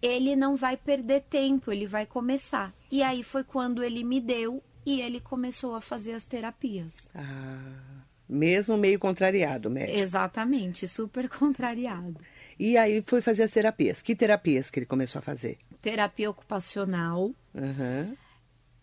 ele 0.02 0.34
não 0.34 0.56
vai 0.56 0.76
perder 0.76 1.22
tempo, 1.22 1.70
ele 1.70 1.86
vai 1.86 2.06
começar. 2.06 2.74
E 2.90 3.02
aí 3.02 3.22
foi 3.22 3.44
quando 3.44 3.82
ele 3.82 4.02
me 4.02 4.20
deu 4.20 4.62
e 4.84 5.00
ele 5.00 5.20
começou 5.20 5.74
a 5.74 5.80
fazer 5.80 6.12
as 6.12 6.24
terapias. 6.24 7.10
Ah, 7.14 8.02
mesmo 8.28 8.76
meio 8.76 8.98
contrariado, 8.98 9.70
médico. 9.70 9.98
Exatamente, 9.98 10.88
super 10.88 11.28
contrariado. 11.30 12.20
E 12.58 12.76
aí 12.76 13.02
foi 13.06 13.20
fazer 13.20 13.44
as 13.44 13.50
terapias. 13.50 14.02
Que 14.02 14.14
terapias 14.14 14.70
que 14.70 14.80
ele 14.80 14.86
começou 14.86 15.18
a 15.18 15.22
fazer? 15.22 15.58
Terapia 15.80 16.30
ocupacional, 16.30 17.34
uhum. 17.54 18.16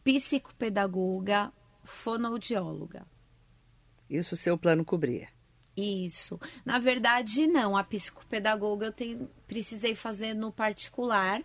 psicopedagoga, 0.04 1.52
fonoaudióloga. 1.84 3.06
Isso 4.10 4.34
o 4.34 4.38
seu 4.38 4.58
plano 4.58 4.84
cobria? 4.84 5.28
Isso. 5.78 6.40
Na 6.66 6.80
verdade, 6.80 7.46
não. 7.46 7.78
A 7.78 7.84
psicopedagoga 7.84 8.88
eu 8.88 8.92
tenho, 8.92 9.30
precisei 9.48 9.94
fazer 9.94 10.34
no 10.34 10.52
particular, 10.52 11.44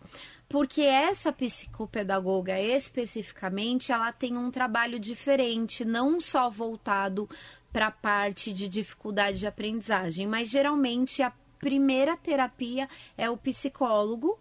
porque 0.48 0.80
essa 0.80 1.30
psicopedagoga 1.30 2.58
especificamente, 2.58 3.92
ela 3.92 4.10
tem 4.10 4.38
um 4.38 4.50
trabalho 4.50 4.98
diferente, 4.98 5.84
não 5.84 6.18
só 6.18 6.48
voltado 6.48 7.28
para 7.70 7.88
a 7.88 7.90
parte 7.90 8.54
de 8.54 8.68
dificuldade 8.68 9.40
de 9.40 9.46
aprendizagem, 9.46 10.26
mas 10.26 10.48
geralmente 10.48 11.22
a 11.22 11.32
primeira 11.58 12.16
terapia 12.16 12.88
é 13.18 13.28
o 13.28 13.36
psicólogo 13.36 14.38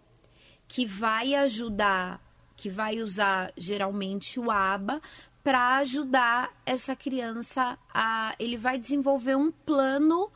que 0.66 0.86
vai 0.86 1.34
ajudar, 1.34 2.18
que 2.56 2.70
vai 2.70 2.98
usar 2.98 3.52
geralmente 3.58 4.40
o 4.40 4.50
ABA 4.50 5.02
para 5.42 5.78
ajudar 5.78 6.50
essa 6.64 6.94
criança 6.94 7.78
a. 7.92 8.34
Ele 8.38 8.56
vai 8.56 8.78
desenvolver 8.78 9.36
um 9.36 9.50
plano 9.50 10.30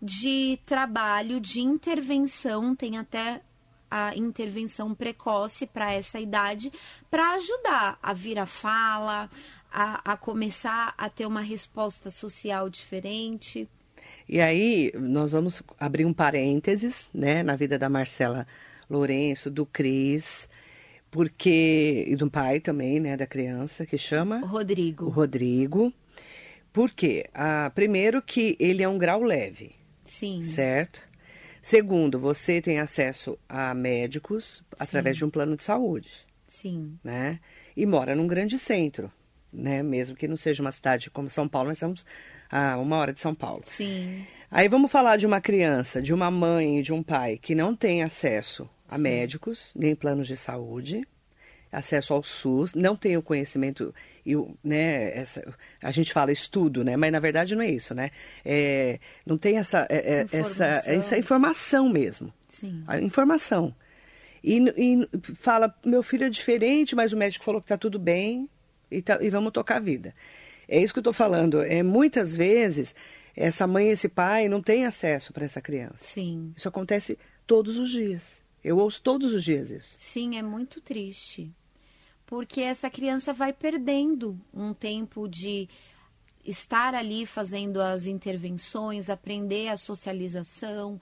de 0.00 0.58
trabalho, 0.66 1.40
de 1.40 1.60
intervenção, 1.60 2.74
tem 2.74 2.98
até 2.98 3.42
a 3.90 4.16
intervenção 4.16 4.94
precoce 4.94 5.66
para 5.66 5.92
essa 5.92 6.20
idade, 6.20 6.72
para 7.10 7.34
ajudar 7.34 7.98
a 8.02 8.12
vir 8.12 8.38
a 8.38 8.46
fala, 8.46 9.30
a, 9.70 10.12
a 10.12 10.16
começar 10.16 10.94
a 10.98 11.08
ter 11.08 11.26
uma 11.26 11.40
resposta 11.40 12.10
social 12.10 12.68
diferente. 12.68 13.68
E 14.28 14.40
aí, 14.40 14.92
nós 14.94 15.32
vamos 15.32 15.62
abrir 15.78 16.04
um 16.04 16.12
parênteses, 16.12 17.08
né, 17.14 17.42
na 17.42 17.54
vida 17.54 17.78
da 17.78 17.88
Marcela 17.88 18.46
Lourenço, 18.90 19.50
do 19.50 19.64
Cris, 19.64 20.48
porque 21.16 22.04
e 22.06 22.14
do 22.14 22.30
pai 22.30 22.60
também, 22.60 23.00
né, 23.00 23.16
da 23.16 23.26
criança 23.26 23.86
que 23.86 23.96
chama 23.96 24.40
Rodrigo. 24.40 25.06
O 25.06 25.08
Rodrigo. 25.08 25.90
Porque 26.74 27.24
ah, 27.32 27.72
primeiro 27.74 28.20
que 28.20 28.54
ele 28.60 28.82
é 28.82 28.88
um 28.88 28.98
grau 28.98 29.22
leve. 29.22 29.74
Sim. 30.04 30.42
Certo? 30.42 31.00
Segundo, 31.62 32.18
você 32.18 32.60
tem 32.60 32.80
acesso 32.80 33.38
a 33.48 33.72
médicos 33.72 34.56
Sim. 34.56 34.62
através 34.78 35.16
de 35.16 35.24
um 35.24 35.30
plano 35.30 35.56
de 35.56 35.62
saúde. 35.62 36.10
Sim. 36.46 36.98
Né? 37.02 37.40
E 37.74 37.86
mora 37.86 38.14
num 38.14 38.26
grande 38.26 38.58
centro, 38.58 39.10
né? 39.50 39.82
Mesmo 39.82 40.14
que 40.14 40.28
não 40.28 40.36
seja 40.36 40.60
uma 40.60 40.70
cidade 40.70 41.10
como 41.10 41.30
São 41.30 41.48
Paulo, 41.48 41.68
nós 41.68 41.78
estamos 41.78 42.04
a 42.50 42.76
uma 42.76 42.98
hora 42.98 43.14
de 43.14 43.20
São 43.20 43.34
Paulo. 43.34 43.62
Sim. 43.64 44.26
Aí 44.50 44.68
vamos 44.68 44.92
falar 44.92 45.16
de 45.16 45.26
uma 45.26 45.40
criança, 45.40 46.02
de 46.02 46.12
uma 46.12 46.30
mãe 46.30 46.78
e 46.78 46.82
de 46.82 46.92
um 46.92 47.02
pai 47.02 47.38
que 47.38 47.54
não 47.54 47.74
tem 47.74 48.02
acesso 48.02 48.68
a 48.88 48.96
Sim. 48.96 49.02
médicos, 49.02 49.72
nem 49.74 49.94
planos 49.94 50.26
de 50.26 50.36
saúde, 50.36 51.06
acesso 51.70 52.14
ao 52.14 52.22
SUS, 52.22 52.74
não 52.74 52.96
tem 52.96 53.16
o 53.16 53.22
conhecimento, 53.22 53.94
e 54.24 54.34
né, 54.62 55.16
essa, 55.16 55.54
a 55.82 55.90
gente 55.90 56.12
fala 56.12 56.32
estudo, 56.32 56.84
né, 56.84 56.96
mas 56.96 57.12
na 57.12 57.18
verdade 57.18 57.54
não 57.54 57.62
é 57.62 57.70
isso, 57.70 57.94
né? 57.94 58.10
É, 58.44 58.98
não 59.26 59.36
tem 59.36 59.58
essa, 59.58 59.86
é, 59.90 60.20
é 60.20 60.26
essa, 60.32 60.66
essa 60.86 61.18
informação 61.18 61.88
mesmo. 61.88 62.32
Sim. 62.48 62.82
A 62.86 63.00
informação. 63.00 63.74
E, 64.42 64.58
e, 64.76 65.08
fala, 65.34 65.74
meu 65.84 66.02
filho 66.02 66.24
é 66.24 66.30
diferente, 66.30 66.94
mas 66.94 67.12
o 67.12 67.16
médico 67.16 67.44
falou 67.44 67.60
que 67.60 67.66
está 67.66 67.76
tudo 67.76 67.98
bem 67.98 68.48
e, 68.90 69.02
tá, 69.02 69.18
e 69.20 69.28
vamos 69.28 69.52
tocar 69.52 69.76
a 69.76 69.80
vida. 69.80 70.14
É 70.68 70.80
isso 70.80 70.92
que 70.94 70.98
eu 70.98 71.02
estou 71.02 71.12
falando. 71.12 71.62
É, 71.62 71.82
muitas 71.82 72.34
vezes 72.34 72.94
essa 73.36 73.66
mãe, 73.66 73.88
esse 73.88 74.08
pai 74.08 74.48
não 74.48 74.62
tem 74.62 74.86
acesso 74.86 75.32
para 75.32 75.44
essa 75.44 75.60
criança. 75.60 75.98
Sim. 75.98 76.54
Isso 76.56 76.68
acontece 76.68 77.18
todos 77.46 77.78
os 77.78 77.90
dias. 77.90 78.40
Eu 78.66 78.78
ouço 78.78 79.00
todos 79.00 79.32
os 79.32 79.44
dias 79.44 79.70
isso. 79.70 79.94
Sim, 79.96 80.36
é 80.36 80.42
muito 80.42 80.80
triste. 80.80 81.52
Porque 82.26 82.60
essa 82.60 82.90
criança 82.90 83.32
vai 83.32 83.52
perdendo 83.52 84.36
um 84.52 84.74
tempo 84.74 85.28
de 85.28 85.68
estar 86.44 86.92
ali 86.92 87.24
fazendo 87.26 87.80
as 87.80 88.06
intervenções, 88.06 89.08
aprender 89.08 89.68
a 89.68 89.76
socialização, 89.76 91.00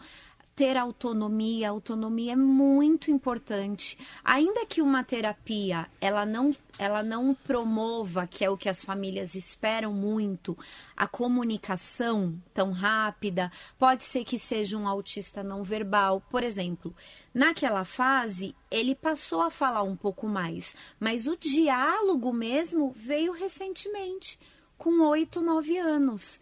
ter 0.54 0.76
autonomia. 0.76 1.70
Autonomia 1.70 2.32
é 2.32 2.36
muito 2.36 3.10
importante. 3.10 3.98
Ainda 4.24 4.64
que 4.66 4.80
uma 4.80 5.02
terapia 5.02 5.86
ela 6.00 6.24
não, 6.24 6.54
ela 6.78 7.02
não 7.02 7.34
promova, 7.34 8.26
que 8.26 8.44
é 8.44 8.50
o 8.50 8.56
que 8.56 8.68
as 8.68 8.82
famílias 8.82 9.34
esperam 9.34 9.92
muito, 9.92 10.56
a 10.96 11.06
comunicação 11.06 12.34
tão 12.52 12.72
rápida, 12.72 13.50
pode 13.78 14.04
ser 14.04 14.24
que 14.24 14.38
seja 14.38 14.76
um 14.76 14.88
autista 14.88 15.42
não 15.42 15.62
verbal. 15.62 16.22
Por 16.30 16.42
exemplo, 16.42 16.94
naquela 17.32 17.84
fase, 17.84 18.54
ele 18.70 18.94
passou 18.94 19.42
a 19.42 19.50
falar 19.50 19.82
um 19.82 19.96
pouco 19.96 20.28
mais, 20.28 20.74
mas 21.00 21.26
o 21.26 21.36
diálogo 21.36 22.32
mesmo 22.32 22.92
veio 22.94 23.32
recentemente, 23.32 24.38
com 24.78 25.00
oito, 25.00 25.40
nove 25.40 25.76
anos. 25.78 26.38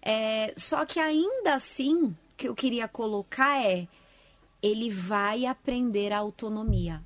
É, 0.00 0.54
só 0.56 0.86
que 0.86 1.00
ainda 1.00 1.54
assim, 1.54 2.16
que 2.38 2.48
eu 2.48 2.54
queria 2.54 2.86
colocar 2.86 3.62
é 3.62 3.88
ele 4.62 4.90
vai 4.90 5.44
aprender 5.44 6.12
a 6.12 6.18
autonomia. 6.18 7.02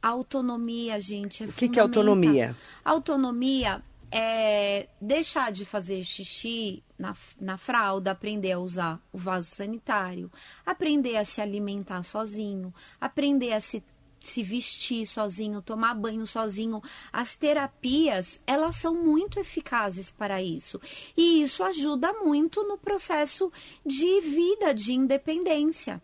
A 0.00 0.08
autonomia, 0.08 1.00
gente, 1.00 1.42
é 1.42 1.46
O 1.46 1.52
que, 1.52 1.68
que 1.68 1.78
é 1.78 1.82
autonomia? 1.82 2.56
Autonomia 2.84 3.82
é 4.10 4.88
deixar 5.00 5.50
de 5.50 5.64
fazer 5.64 6.02
xixi 6.04 6.82
na, 6.98 7.14
na 7.40 7.56
fralda, 7.56 8.12
aprender 8.12 8.52
a 8.52 8.58
usar 8.58 9.00
o 9.12 9.18
vaso 9.18 9.48
sanitário, 9.48 10.30
aprender 10.64 11.16
a 11.16 11.24
se 11.24 11.40
alimentar 11.40 12.02
sozinho, 12.02 12.72
aprender 13.00 13.52
a 13.52 13.60
se 13.60 13.82
se 14.22 14.42
vestir 14.42 15.06
sozinho, 15.06 15.60
tomar 15.60 15.94
banho 15.94 16.26
sozinho. 16.26 16.82
As 17.12 17.36
terapias, 17.36 18.40
elas 18.46 18.76
são 18.76 18.94
muito 18.94 19.38
eficazes 19.38 20.10
para 20.10 20.42
isso. 20.42 20.80
E 21.16 21.42
isso 21.42 21.62
ajuda 21.62 22.12
muito 22.12 22.62
no 22.62 22.78
processo 22.78 23.52
de 23.84 24.20
vida, 24.20 24.72
de 24.72 24.92
independência. 24.92 26.00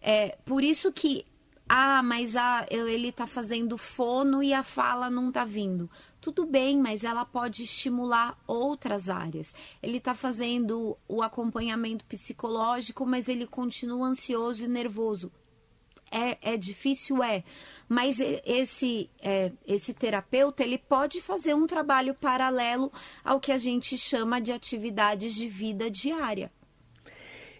É, 0.00 0.38
por 0.44 0.64
isso 0.64 0.90
que, 0.90 1.26
ah, 1.68 2.02
mas 2.02 2.34
a, 2.36 2.66
ele 2.70 3.08
está 3.08 3.26
fazendo 3.26 3.76
fono 3.76 4.42
e 4.42 4.54
a 4.54 4.62
fala 4.62 5.10
não 5.10 5.28
está 5.28 5.44
vindo. 5.44 5.90
Tudo 6.20 6.46
bem, 6.46 6.78
mas 6.78 7.04
ela 7.04 7.24
pode 7.24 7.62
estimular 7.64 8.38
outras 8.46 9.10
áreas. 9.10 9.54
Ele 9.82 9.98
está 9.98 10.14
fazendo 10.14 10.96
o 11.06 11.22
acompanhamento 11.22 12.04
psicológico, 12.06 13.06
mas 13.06 13.28
ele 13.28 13.46
continua 13.46 14.08
ansioso 14.08 14.64
e 14.64 14.68
nervoso 14.68 15.30
é, 16.10 16.54
é 16.54 16.56
difícil, 16.56 17.22
é. 17.22 17.44
Mas 17.88 18.18
esse, 18.20 19.10
é, 19.20 19.52
esse 19.66 19.92
terapeuta, 19.92 20.62
ele 20.62 20.78
pode 20.78 21.20
fazer 21.20 21.54
um 21.54 21.66
trabalho 21.66 22.14
paralelo 22.14 22.92
ao 23.24 23.40
que 23.40 23.52
a 23.52 23.58
gente 23.58 23.96
chama 23.98 24.40
de 24.40 24.52
atividades 24.52 25.34
de 25.34 25.48
vida 25.48 25.90
diária. 25.90 26.50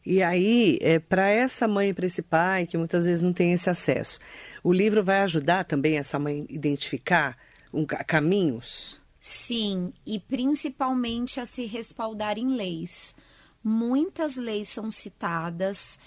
E 0.04 0.23
aí, 0.23 0.78
é, 0.80 0.99
para 0.99 1.28
essa 1.28 1.69
mãe 1.69 1.90
e 1.90 1.95
para 1.95 2.07
esse 2.07 2.23
pai, 2.23 2.66
que 2.66 2.78
muitas 2.78 3.04
vezes 3.04 3.23
não 3.23 3.33
tem 3.33 3.52
esse 3.52 3.69
acesso, 3.69 4.19
o 4.62 4.73
livro 4.73 5.04
vai 5.04 5.21
ajudar 5.21 5.64
também 5.64 5.99
essa 5.99 6.19
mãe 6.19 6.47
a 6.49 6.52
identificar 6.52 7.37
um, 7.73 7.85
caminhos? 7.85 9.00
Sim, 9.21 9.92
e 10.07 10.19
principalmente 10.19 11.40
a 11.40 11.47
se 11.47 11.66
respaldar 11.66 12.38
em 12.38 12.57
leis. 12.57 13.14
Muitas 13.62 14.37
leis 14.37 14.71
são 14.71 14.90
citadas 14.90 15.99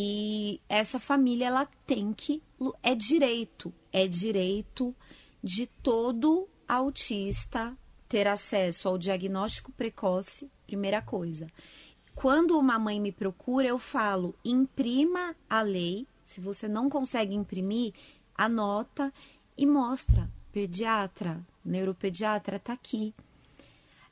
e 0.00 0.60
essa 0.68 1.00
família 1.00 1.48
ela 1.48 1.66
tem 1.84 2.12
que 2.12 2.40
é 2.84 2.94
direito, 2.94 3.74
é 3.92 4.06
direito 4.06 4.94
de 5.42 5.66
todo 5.66 6.48
autista 6.68 7.76
ter 8.08 8.28
acesso 8.28 8.86
ao 8.86 8.96
diagnóstico 8.96 9.72
precoce, 9.72 10.48
primeira 10.68 11.02
coisa. 11.02 11.48
Quando 12.14 12.56
uma 12.56 12.78
mãe 12.78 13.00
me 13.00 13.10
procura, 13.10 13.66
eu 13.66 13.78
falo: 13.80 14.36
imprima 14.44 15.34
a 15.50 15.62
lei. 15.62 16.06
Se 16.24 16.40
você 16.40 16.68
não 16.68 16.88
consegue 16.88 17.34
imprimir, 17.34 17.92
anota 18.36 19.12
e 19.56 19.66
mostra. 19.66 20.30
Pediatra, 20.52 21.44
neuropediatra, 21.64 22.56
está 22.56 22.72
aqui 22.72 23.12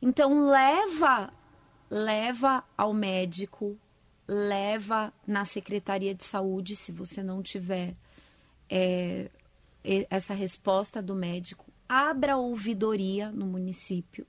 Então 0.00 0.48
leva 0.48 1.30
leva 1.90 2.64
ao 2.78 2.94
médico, 2.94 3.76
leva 4.26 5.12
na 5.26 5.44
Secretaria 5.44 6.14
de 6.14 6.22
Saúde, 6.22 6.76
se 6.76 6.92
você 6.92 7.20
não 7.20 7.42
tiver 7.42 7.96
é, 8.70 9.28
essa 10.08 10.32
resposta 10.32 11.02
do 11.02 11.16
médico, 11.16 11.66
abra 11.88 12.34
a 12.34 12.38
ouvidoria 12.38 13.32
no 13.32 13.44
município 13.44 14.24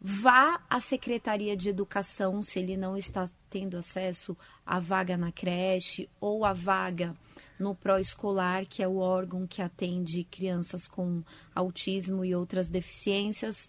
vá 0.00 0.60
à 0.68 0.80
Secretaria 0.80 1.56
de 1.56 1.68
Educação 1.68 2.42
se 2.42 2.58
ele 2.58 2.76
não 2.76 2.96
está 2.96 3.28
tendo 3.48 3.76
acesso 3.76 4.36
à 4.64 4.78
vaga 4.78 5.16
na 5.16 5.32
creche 5.32 6.08
ou 6.20 6.44
à 6.44 6.52
vaga 6.52 7.14
no 7.58 7.74
pró-escolar, 7.74 8.66
que 8.66 8.82
é 8.82 8.88
o 8.88 8.96
órgão 8.96 9.46
que 9.46 9.62
atende 9.62 10.24
crianças 10.24 10.86
com 10.86 11.22
autismo 11.54 12.24
e 12.24 12.34
outras 12.34 12.68
deficiências. 12.68 13.68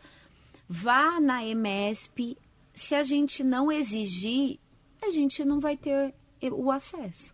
Vá 0.68 1.20
na 1.20 1.46
EMESP. 1.46 2.38
Se 2.74 2.94
a 2.94 3.04
gente 3.04 3.44
não 3.44 3.72
exigir, 3.72 4.60
a 5.02 5.10
gente 5.10 5.44
não 5.46 5.60
vai 5.60 5.78
ter 5.78 6.14
o 6.52 6.70
acesso. 6.70 7.34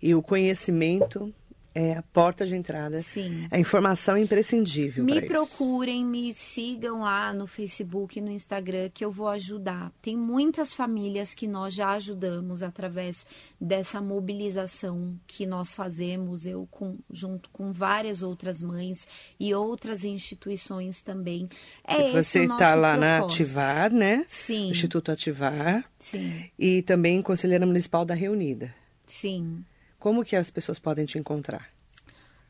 E 0.00 0.14
o 0.14 0.22
conhecimento 0.22 1.32
é 1.78 1.96
a 1.96 2.02
porta 2.02 2.44
de 2.44 2.56
entrada. 2.56 3.00
Sim. 3.02 3.46
A 3.52 3.58
informação 3.58 4.16
é 4.16 4.20
imprescindível. 4.20 5.04
Me 5.04 5.22
procurem, 5.22 6.04
me 6.04 6.34
sigam 6.34 7.02
lá 7.02 7.32
no 7.32 7.46
Facebook, 7.46 8.20
no 8.20 8.32
Instagram, 8.32 8.90
que 8.92 9.04
eu 9.04 9.12
vou 9.12 9.28
ajudar. 9.28 9.92
Tem 10.02 10.16
muitas 10.16 10.72
famílias 10.72 11.34
que 11.34 11.46
nós 11.46 11.72
já 11.72 11.90
ajudamos 11.90 12.64
através 12.64 13.24
dessa 13.60 14.00
mobilização 14.00 15.14
que 15.24 15.46
nós 15.46 15.72
fazemos, 15.72 16.46
eu 16.46 16.66
com, 16.68 16.98
junto 17.12 17.48
com 17.50 17.70
várias 17.70 18.24
outras 18.24 18.60
mães 18.60 19.06
e 19.38 19.54
outras 19.54 20.02
instituições 20.02 21.00
também. 21.00 21.46
É 21.84 22.10
Você 22.10 22.42
está 22.42 22.74
lá 22.74 22.94
propósito. 22.94 23.00
na 23.00 23.18
Ativar, 23.18 23.92
né? 23.92 24.24
Sim. 24.26 24.70
Instituto 24.70 25.12
Ativar. 25.12 25.84
Sim. 26.00 26.50
E 26.58 26.82
também 26.82 27.22
Conselheira 27.22 27.64
Municipal 27.64 28.04
da 28.04 28.14
Reunida. 28.14 28.74
Sim. 29.06 29.64
Como 29.98 30.24
que 30.24 30.36
as 30.36 30.50
pessoas 30.50 30.78
podem 30.78 31.04
te 31.04 31.18
encontrar? 31.18 31.68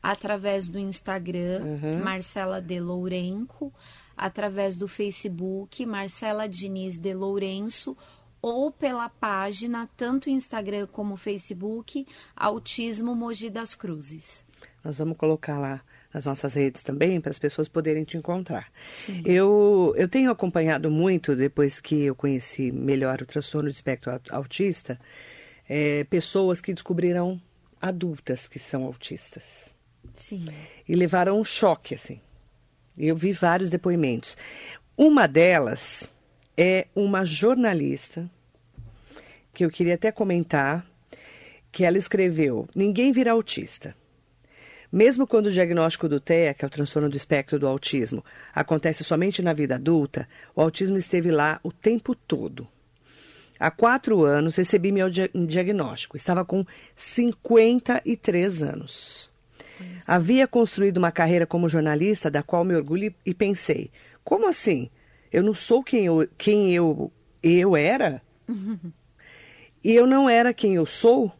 Através 0.01 0.69
do 0.69 0.79
Instagram, 0.79 1.61
uhum. 1.61 2.03
Marcela 2.03 2.61
de 2.61 2.79
Lourenco, 2.79 3.73
através 4.15 4.77
do 4.77 4.87
Facebook, 4.87 5.85
Marcela 5.85 6.47
Diniz 6.47 6.97
de 6.97 7.13
Lourenço, 7.13 7.97
ou 8.41 8.71
pela 8.71 9.09
página, 9.09 9.89
tanto 9.97 10.29
Instagram 10.29 10.87
como 10.87 11.17
Facebook, 11.17 12.05
Autismo 12.35 13.15
Mogi 13.15 13.49
das 13.49 13.75
Cruzes. 13.75 14.45
Nós 14.83 14.97
vamos 14.97 15.17
colocar 15.17 15.57
lá 15.59 15.81
nas 16.13 16.25
nossas 16.25 16.53
redes 16.53 16.81
também, 16.81 17.19
para 17.21 17.31
as 17.31 17.39
pessoas 17.39 17.67
poderem 17.67 18.03
te 18.03 18.17
encontrar. 18.17 18.71
Sim. 18.93 19.21
Eu, 19.25 19.93
eu 19.95 20.07
tenho 20.07 20.31
acompanhado 20.31 20.89
muito, 20.89 21.35
depois 21.35 21.79
que 21.79 22.03
eu 22.03 22.15
conheci 22.15 22.71
melhor 22.71 23.21
o 23.21 23.25
transtorno 23.25 23.69
de 23.69 23.75
espectro 23.75 24.19
autista, 24.31 24.99
é, 25.69 26.03
pessoas 26.05 26.59
que 26.59 26.73
descobriram 26.73 27.39
adultas 27.79 28.47
que 28.47 28.57
são 28.57 28.83
autistas. 28.83 29.75
Sim. 30.15 30.47
E 30.87 30.95
levaram 30.95 31.39
um 31.39 31.45
choque, 31.45 31.93
assim. 31.93 32.19
Eu 32.97 33.15
vi 33.15 33.31
vários 33.31 33.69
depoimentos. 33.69 34.35
Uma 34.97 35.27
delas 35.27 36.09
é 36.57 36.87
uma 36.95 37.23
jornalista, 37.23 38.29
que 39.53 39.63
eu 39.63 39.69
queria 39.69 39.95
até 39.95 40.11
comentar, 40.11 40.85
que 41.71 41.85
ela 41.85 41.97
escreveu: 41.97 42.67
Ninguém 42.75 43.11
vira 43.11 43.31
autista. 43.31 43.95
Mesmo 44.91 45.27
quando 45.27 45.45
o 45.45 45.51
diagnóstico 45.51 46.09
do 46.09 46.19
TEA, 46.19 46.53
que 46.53 46.65
é 46.65 46.67
o 46.67 46.71
transtorno 46.71 47.09
do 47.09 47.15
espectro 47.15 47.59
do 47.59 47.67
autismo, 47.67 48.25
acontece 48.53 49.03
somente 49.03 49.39
na 49.39 49.53
vida 49.53 49.75
adulta, 49.75 50.27
o 50.55 50.61
autismo 50.61 50.97
esteve 50.97 51.29
lá 51.29 51.59
o 51.61 51.71
tempo 51.71 52.15
todo. 52.15 52.67
Há 53.59 53.69
quatro 53.69 54.23
anos 54.23 54.55
recebi 54.55 54.91
meu 54.91 55.09
diagnóstico. 55.09 56.15
Estava 56.15 56.45
com 56.45 56.65
53 56.95 58.63
anos. 58.63 59.29
Isso. 59.79 60.11
Havia 60.11 60.47
construído 60.47 60.97
uma 60.97 61.11
carreira 61.11 61.45
como 61.45 61.67
jornalista, 61.67 62.31
da 62.31 62.41
qual 62.41 62.63
me 62.63 62.75
orgulho 62.75 63.13
e 63.25 63.33
pensei: 63.33 63.91
como 64.23 64.47
assim? 64.47 64.89
Eu 65.31 65.43
não 65.43 65.53
sou 65.53 65.83
quem 65.83 66.05
eu, 66.05 66.27
quem 66.37 66.73
eu, 66.73 67.11
eu 67.43 67.75
era? 67.75 68.21
E 69.81 69.95
eu 69.95 70.05
não 70.05 70.29
era 70.29 70.53
quem 70.53 70.75
eu 70.75 70.85
sou, 70.85 71.31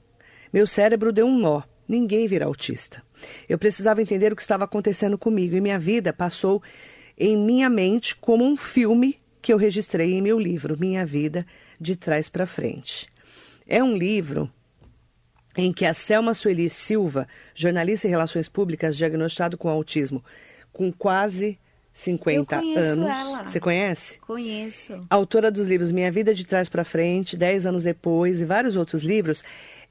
meu 0.54 0.66
cérebro 0.66 1.12
deu 1.12 1.28
um 1.28 1.38
nó. 1.38 1.62
Ninguém 1.86 2.26
vira 2.26 2.46
autista. 2.46 3.04
Eu 3.50 3.58
precisava 3.58 4.02
entender 4.02 4.32
o 4.32 4.36
que 4.36 4.42
estava 4.42 4.64
acontecendo 4.64 5.18
comigo 5.18 5.58
e 5.58 5.60
minha 5.60 5.78
vida 5.78 6.14
passou 6.14 6.64
em 7.18 7.36
minha 7.36 7.70
mente 7.70 8.16
como 8.16 8.46
um 8.46 8.56
filme 8.56 9.20
que 9.42 9.52
eu 9.52 9.58
registrei 9.58 10.14
em 10.14 10.22
meu 10.22 10.40
livro, 10.40 10.80
Minha 10.80 11.06
Vida 11.06 11.46
de 11.80 11.96
Trás 11.96 12.30
para 12.30 12.46
Frente. 12.46 13.08
É 13.68 13.84
um 13.84 13.96
livro 13.96 14.52
em 15.56 15.74
que 15.74 15.86
a 15.86 15.94
Selma 15.94 16.34
Sueli 16.34 16.70
Silva, 16.70 17.28
jornalista 17.54 18.08
em 18.08 18.10
relações 18.10 18.48
públicas, 18.48 18.96
diagnosticado 18.96 19.58
com 19.58 19.70
autismo, 19.70 20.24
com 20.72 20.92
quase 20.92 21.60
50 21.94 22.58
anos. 22.58 23.10
Ela. 23.10 23.46
Você 23.46 23.60
conhece? 23.60 24.20
Conheço. 24.20 25.06
Autora 25.10 25.52
dos 25.52 25.68
livros 25.68 25.92
Minha 25.92 26.12
Vida 26.12 26.34
de 26.34 26.46
Trás 26.46 26.70
para 26.70 26.86
Frente, 26.86 27.36
10 27.36 27.66
anos 27.66 27.84
depois 27.84 28.40
e 28.40 28.46
vários 28.46 28.76
outros 28.76 29.04
livros. 29.04 29.44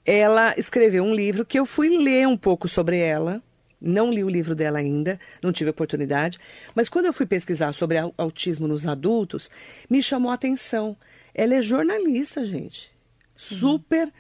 Ela 0.07 0.55
escreveu 0.57 1.05
um 1.05 1.15
livro 1.15 1.45
que 1.45 1.59
eu 1.59 1.67
fui 1.67 1.99
ler 1.99 2.27
um 2.27 2.37
pouco 2.37 2.67
sobre 2.67 2.99
ela. 2.99 3.43
Não 3.81 4.11
li 4.11 4.25
o 4.25 4.29
livro 4.29 4.55
dela 4.55 4.79
ainda, 4.79 5.21
não 5.43 5.53
tive 5.53 5.71
oportunidade. 5.71 6.39
Mas 6.75 6.89
quando 6.89 7.07
eu 7.07 7.13
fui 7.13 7.27
pesquisar 7.27 7.73
sobre 7.73 7.99
autismo 8.17 8.67
nos 8.67 8.87
adultos, 8.87 9.51
me 9.89 10.03
chamou 10.03 10.31
a 10.31 10.35
atenção. 10.35 10.97
Ela 11.35 11.57
é 11.57 11.63
jornalista, 11.63 12.45
gente. 12.45 12.91
Super 13.35 14.13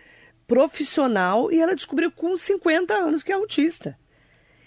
profissional 0.46 1.52
e 1.52 1.60
ela 1.60 1.74
descobriu 1.74 2.10
com 2.10 2.36
50 2.36 2.94
anos 2.94 3.22
que 3.22 3.30
é 3.30 3.34
autista. 3.34 3.98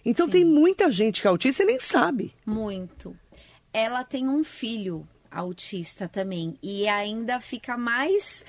Então 0.06 0.26
Sim. 0.28 0.32
tem 0.32 0.46
muita 0.46 0.92
gente 0.92 1.22
que 1.22 1.28
é 1.28 1.30
autista 1.30 1.64
e 1.64 1.66
nem 1.66 1.80
sabe. 1.80 2.34
Muito. 2.46 3.18
Ela 3.74 4.04
tem 4.04 4.28
um 4.28 4.44
filho 4.44 5.08
autista 5.30 6.08
também 6.08 6.58
e 6.62 6.88
ainda 6.88 7.40
fica 7.40 7.78
mais 7.78 8.44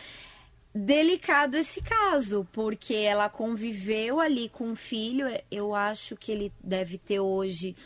delicado 0.75 1.57
esse 1.57 1.83
caso, 1.83 2.47
porque 2.53 2.95
ela 2.95 3.29
conviveu 3.29 4.19
ali 4.21 4.49
com 4.49 4.73
o 4.73 4.77
filho, 4.77 5.27
eu 5.51 5.75
acho 5.75 6.17
que 6.17 6.33
ele 6.33 6.53
deve 6.63 6.97
ter 6.97 7.21
hoje 7.21 7.77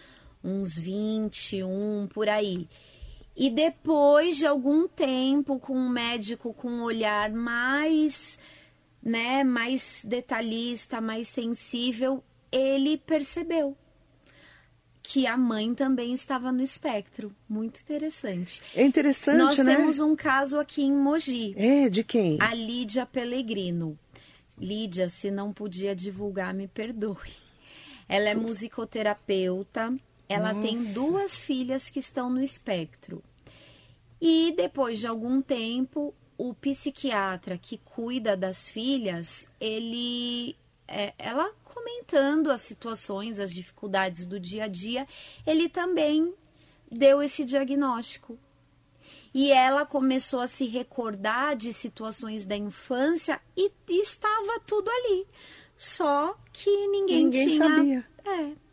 uns 0.42 0.78
21 0.78 2.08
por 2.12 2.28
aí. 2.28 2.68
E 3.36 3.50
depois 3.50 4.38
de 4.38 4.46
algum 4.46 4.88
tempo 4.88 5.58
com 5.58 5.76
um 5.76 5.90
médico 5.90 6.54
com 6.54 6.68
um 6.68 6.82
olhar 6.82 7.30
mais, 7.30 8.38
né, 9.02 9.44
mais 9.44 10.00
detalhista, 10.04 11.00
mais 11.02 11.28
sensível, 11.28 12.24
ele 12.50 12.96
percebeu 12.96 13.76
que 15.02 15.24
a 15.24 15.36
mãe 15.36 15.72
também 15.72 16.12
estava 16.12 16.50
no 16.50 16.60
espectro. 16.60 17.32
Muito 17.48 17.80
interessante. 17.80 18.60
É 18.74 18.82
interessante, 18.82 19.36
Nós 19.38 19.58
né? 19.58 19.76
temos 19.76 20.00
um 20.00 20.16
caso 20.16 20.58
aqui 20.58 20.82
em 20.82 20.92
Mogi. 20.92 21.54
É, 21.56 21.88
de 21.88 22.02
quem? 22.02 22.38
A 22.40 22.52
Lídia 22.52 23.06
Pellegrino. 23.06 23.96
Lídia, 24.58 25.08
se 25.08 25.30
não 25.30 25.52
podia 25.52 25.94
divulgar, 25.94 26.52
me 26.52 26.66
perdoe. 26.66 27.30
Ela 28.08 28.30
é 28.30 28.34
musicoterapeuta. 28.34 29.94
Ela 30.28 30.52
Nossa. 30.52 30.66
tem 30.66 30.92
duas 30.92 31.42
filhas 31.42 31.88
que 31.90 31.98
estão 31.98 32.28
no 32.28 32.42
espectro. 32.42 33.22
E 34.20 34.52
depois 34.56 34.98
de 34.98 35.06
algum 35.06 35.40
tempo, 35.40 36.14
o 36.38 36.54
psiquiatra 36.54 37.58
que 37.58 37.78
cuida 37.78 38.36
das 38.36 38.68
filhas, 38.68 39.46
ele 39.60 40.56
é, 40.88 41.14
ela 41.18 41.52
comentando 41.64 42.50
as 42.50 42.60
situações, 42.60 43.38
as 43.38 43.52
dificuldades 43.52 44.26
do 44.26 44.38
dia 44.38 44.64
a 44.64 44.68
dia, 44.68 45.06
ele 45.46 45.68
também 45.68 46.34
deu 46.90 47.22
esse 47.22 47.44
diagnóstico. 47.44 48.38
E 49.34 49.52
ela 49.52 49.84
começou 49.84 50.40
a 50.40 50.46
se 50.46 50.66
recordar 50.66 51.56
de 51.56 51.72
situações 51.72 52.46
da 52.46 52.56
infância 52.56 53.38
e, 53.54 53.70
estava 53.88 54.58
tudo 54.66 54.90
ali. 54.90 55.26
Só 55.76 56.34
que 56.52 56.70
ninguém, 56.88 57.24
ninguém 57.24 57.46
tinha. 57.48 57.68
Sabia. 57.68 58.06
É. 58.24 58.65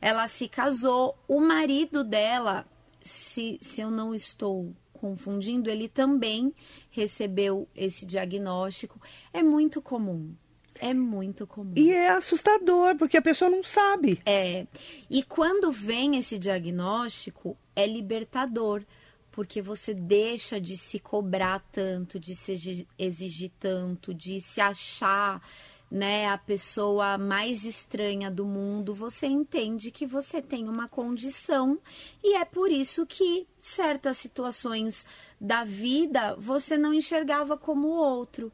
Ela 0.00 0.26
se 0.26 0.48
casou, 0.48 1.16
o 1.26 1.40
marido 1.40 2.04
dela, 2.04 2.66
se, 3.00 3.58
se 3.60 3.80
eu 3.80 3.90
não 3.90 4.14
estou 4.14 4.72
confundindo, 4.92 5.70
ele 5.70 5.88
também 5.88 6.52
recebeu 6.90 7.68
esse 7.74 8.04
diagnóstico. 8.04 9.00
É 9.32 9.42
muito 9.42 9.80
comum. 9.80 10.34
É 10.80 10.94
muito 10.94 11.46
comum. 11.46 11.72
E 11.76 11.92
é 11.92 12.10
assustador, 12.10 12.96
porque 12.96 13.16
a 13.16 13.22
pessoa 13.22 13.50
não 13.50 13.64
sabe. 13.64 14.20
É. 14.24 14.66
E 15.10 15.22
quando 15.22 15.72
vem 15.72 16.16
esse 16.16 16.38
diagnóstico, 16.38 17.56
é 17.74 17.84
libertador, 17.86 18.84
porque 19.32 19.60
você 19.60 19.92
deixa 19.92 20.60
de 20.60 20.76
se 20.76 21.00
cobrar 21.00 21.60
tanto, 21.72 22.18
de 22.18 22.34
se 22.34 22.86
exigir 22.98 23.50
tanto, 23.58 24.14
de 24.14 24.40
se 24.40 24.60
achar 24.60 25.42
né, 25.90 26.28
a 26.28 26.36
pessoa 26.36 27.16
mais 27.16 27.64
estranha 27.64 28.30
do 28.30 28.44
mundo, 28.44 28.94
você 28.94 29.26
entende 29.26 29.90
que 29.90 30.06
você 30.06 30.42
tem 30.42 30.68
uma 30.68 30.86
condição 30.86 31.78
e 32.22 32.36
é 32.36 32.44
por 32.44 32.70
isso 32.70 33.06
que 33.06 33.46
certas 33.58 34.18
situações 34.18 35.06
da 35.40 35.64
vida 35.64 36.36
você 36.36 36.76
não 36.76 36.92
enxergava 36.92 37.56
como 37.56 37.88
outro 37.88 38.52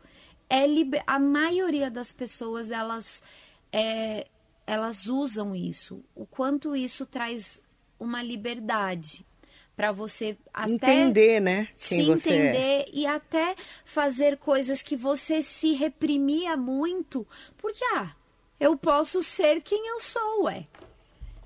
é 0.49 0.67
liber... 0.67 1.03
a 1.07 1.19
maioria 1.19 1.91
das 1.91 2.13
pessoas 2.13 2.71
elas 2.71 3.23
é, 3.73 4.29
elas 4.67 5.07
usam 5.07 5.55
isso. 5.55 6.05
O 6.15 6.25
quanto 6.25 6.77
isso 6.77 7.05
traz 7.05 7.61
uma 7.99 8.23
liberdade 8.23 9.27
para 9.77 9.93
você 9.93 10.37
até 10.53 10.73
entender, 10.73 11.41
né? 11.41 11.69
Quem 11.77 12.17
se 12.17 12.31
é. 12.31 12.37
entender 12.37 12.59
é. 12.59 12.87
e 12.93 13.07
até 13.07 13.55
fazer 13.85 14.37
coisas 14.37 14.83
que 14.83 14.97
você 14.97 15.43
se 15.43 15.73
reprimia 15.73 16.57
muito, 16.57 17.27
porque 17.57 17.85
ah, 17.95 18.15
eu 18.59 18.77
posso 18.77 19.23
ser 19.23 19.61
quem 19.63 19.89
eu 19.89 20.01
sou, 20.01 20.45
ué. 20.45 20.67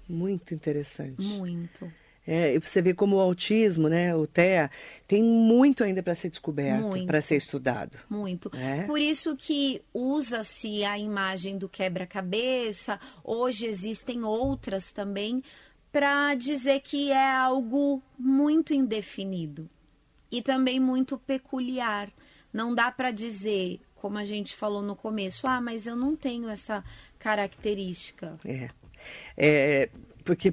Muito 0.09 0.55
interessante. 0.55 1.23
Muito. 1.23 1.91
É, 2.31 2.59
você 2.59 2.83
vê 2.83 2.93
como 2.93 3.17
o 3.17 3.21
autismo, 3.21 3.89
né, 3.89 4.15
o 4.15 4.27
TEA, 4.27 4.71
tem 5.07 5.23
muito 5.23 5.83
ainda 5.83 6.03
para 6.03 6.15
ser 6.15 6.29
descoberto, 6.29 7.07
para 7.07 7.23
ser 7.23 7.37
estudado. 7.37 7.97
Muito. 8.07 8.51
É? 8.55 8.83
Por 8.83 9.01
isso 9.01 9.35
que 9.35 9.81
usa-se 9.95 10.85
a 10.85 10.99
imagem 10.99 11.57
do 11.57 11.71
quebra-cabeça. 11.71 13.01
Hoje 13.25 13.65
existem 13.65 14.25
outras 14.25 14.93
também 14.93 15.43
para 15.91 16.35
dizer 16.35 16.81
que 16.81 17.11
é 17.11 17.33
algo 17.33 18.03
muito 18.19 18.75
indefinido 18.75 19.69
e 20.31 20.43
também 20.43 20.79
muito 20.79 21.19
peculiar. 21.19 22.09
Não 22.53 22.75
dá 22.75 22.91
para 22.91 23.11
dizer, 23.11 23.81
como 23.95 24.19
a 24.19 24.25
gente 24.25 24.55
falou 24.55 24.83
no 24.83 24.95
começo, 24.95 25.47
ah, 25.47 25.61
mas 25.61 25.87
eu 25.87 25.97
não 25.97 26.15
tenho 26.15 26.49
essa 26.49 26.85
característica. 27.19 28.39
É. 28.45 28.71
é 29.37 29.89
porque 30.25 30.53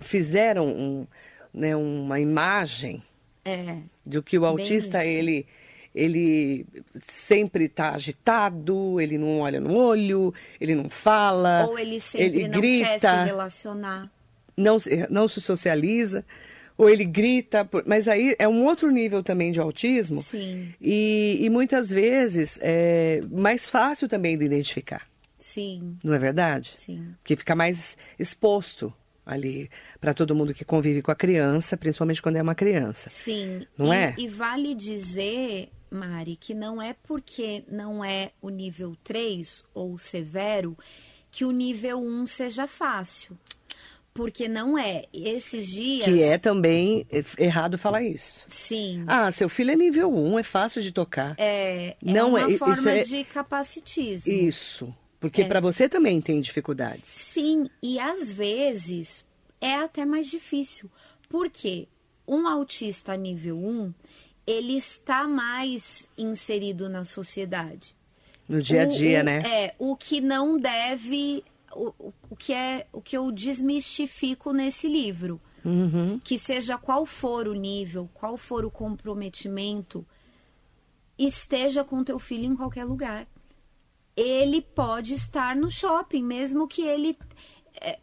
fizeram 0.00 0.66
um, 0.66 1.06
né, 1.52 1.76
uma 1.76 2.18
imagem 2.20 3.02
é, 3.44 3.78
de 4.04 4.20
que 4.22 4.38
o 4.38 4.44
autista 4.44 5.04
ele 5.04 5.46
ele 5.94 6.66
sempre 7.02 7.66
está 7.66 7.90
agitado, 7.94 9.00
ele 9.00 9.16
não 9.16 9.38
olha 9.38 9.60
no 9.60 9.76
olho, 9.76 10.34
ele 10.60 10.74
não 10.74 10.90
fala, 10.90 11.66
ou 11.68 11.78
ele 11.78 12.00
sempre 12.00 12.26
ele 12.26 12.48
não 12.48 12.58
grita, 12.58 12.88
quer 12.88 12.98
se 12.98 13.24
relacionar, 13.26 14.10
não 14.56 14.76
não 15.10 15.28
se 15.28 15.40
socializa, 15.40 16.24
ou 16.76 16.90
ele 16.90 17.04
grita, 17.04 17.68
mas 17.86 18.08
aí 18.08 18.34
é 18.38 18.48
um 18.48 18.64
outro 18.64 18.90
nível 18.90 19.22
também 19.22 19.52
de 19.52 19.60
autismo. 19.60 20.18
Sim. 20.18 20.74
E, 20.80 21.38
e 21.40 21.50
muitas 21.50 21.90
vezes 21.90 22.58
é 22.60 23.22
mais 23.30 23.70
fácil 23.70 24.08
também 24.08 24.36
de 24.36 24.44
identificar. 24.44 25.06
Sim. 25.38 25.96
Não 26.02 26.14
é 26.14 26.18
verdade? 26.18 26.74
Sim. 26.76 27.14
Porque 27.22 27.36
fica 27.36 27.54
mais 27.54 27.96
exposto 28.18 28.92
ali 29.24 29.70
para 30.00 30.12
todo 30.12 30.34
mundo 30.34 30.52
que 30.52 30.64
convive 30.64 31.00
com 31.00 31.10
a 31.10 31.14
criança, 31.14 31.76
principalmente 31.76 32.20
quando 32.20 32.36
é 32.36 32.42
uma 32.42 32.54
criança. 32.54 33.08
Sim. 33.08 33.66
Não 33.76 33.92
e, 33.92 33.96
é? 33.96 34.14
E 34.18 34.28
vale 34.28 34.74
dizer, 34.74 35.70
Mari, 35.90 36.36
que 36.36 36.54
não 36.54 36.82
é 36.82 36.94
porque 37.04 37.62
não 37.70 38.04
é 38.04 38.32
o 38.42 38.48
nível 38.48 38.96
3 39.04 39.64
ou 39.72 39.98
severo 39.98 40.76
que 41.30 41.44
o 41.44 41.50
nível 41.50 41.98
1 42.00 42.26
seja 42.26 42.66
fácil. 42.66 43.36
Porque 44.14 44.48
não 44.48 44.78
é. 44.78 45.06
Esses 45.12 45.66
dias. 45.66 46.04
Que 46.04 46.22
é 46.22 46.38
também 46.38 47.04
errado 47.36 47.76
falar 47.76 48.02
isso. 48.02 48.44
Sim. 48.46 49.04
Ah, 49.08 49.30
seu 49.32 49.48
filho 49.48 49.72
é 49.72 49.76
nível 49.76 50.14
1, 50.14 50.38
é 50.38 50.42
fácil 50.44 50.80
de 50.80 50.92
tocar. 50.92 51.34
É, 51.36 51.88
é 51.88 51.96
não 52.00 52.30
uma 52.30 52.52
é, 52.52 52.56
forma 52.56 52.92
é... 52.92 53.00
de 53.00 53.24
capacitismo. 53.24 54.32
Isso. 54.32 54.94
Porque 55.18 55.42
é. 55.42 55.48
para 55.48 55.60
você 55.60 55.88
também 55.88 56.20
tem 56.20 56.40
dificuldades. 56.40 57.08
Sim, 57.08 57.68
e 57.82 57.98
às 57.98 58.30
vezes 58.30 59.24
é 59.60 59.74
até 59.74 60.04
mais 60.04 60.30
difícil. 60.30 60.88
Porque 61.28 61.88
um 62.28 62.46
autista 62.46 63.16
nível 63.16 63.56
1, 63.58 63.92
ele 64.46 64.76
está 64.76 65.26
mais 65.26 66.08
inserido 66.16 66.88
na 66.88 67.04
sociedade. 67.04 67.96
No 68.48 68.60
dia 68.60 68.82
a 68.82 68.84
dia, 68.84 69.20
o, 69.20 69.24
né? 69.24 69.42
É, 69.44 69.74
o 69.78 69.96
que 69.96 70.20
não 70.20 70.58
deve. 70.58 71.42
O, 71.72 72.12
o, 72.34 72.36
que 72.36 72.52
é 72.52 72.86
o 72.92 73.00
que 73.00 73.16
eu 73.16 73.30
desmistifico 73.30 74.52
nesse 74.52 74.88
livro. 74.88 75.40
Uhum. 75.64 76.20
Que 76.22 76.38
seja 76.38 76.76
qual 76.76 77.06
for 77.06 77.48
o 77.48 77.54
nível, 77.54 78.10
qual 78.12 78.36
for 78.36 78.66
o 78.66 78.70
comprometimento, 78.70 80.04
esteja 81.18 81.82
com 81.82 82.04
teu 82.04 82.18
filho 82.18 82.44
em 82.44 82.56
qualquer 82.56 82.84
lugar. 82.84 83.26
Ele 84.16 84.60
pode 84.60 85.14
estar 85.14 85.56
no 85.56 85.70
shopping, 85.70 86.22
mesmo 86.22 86.68
que 86.68 86.82
ele. 86.82 87.16
É, 87.80 87.98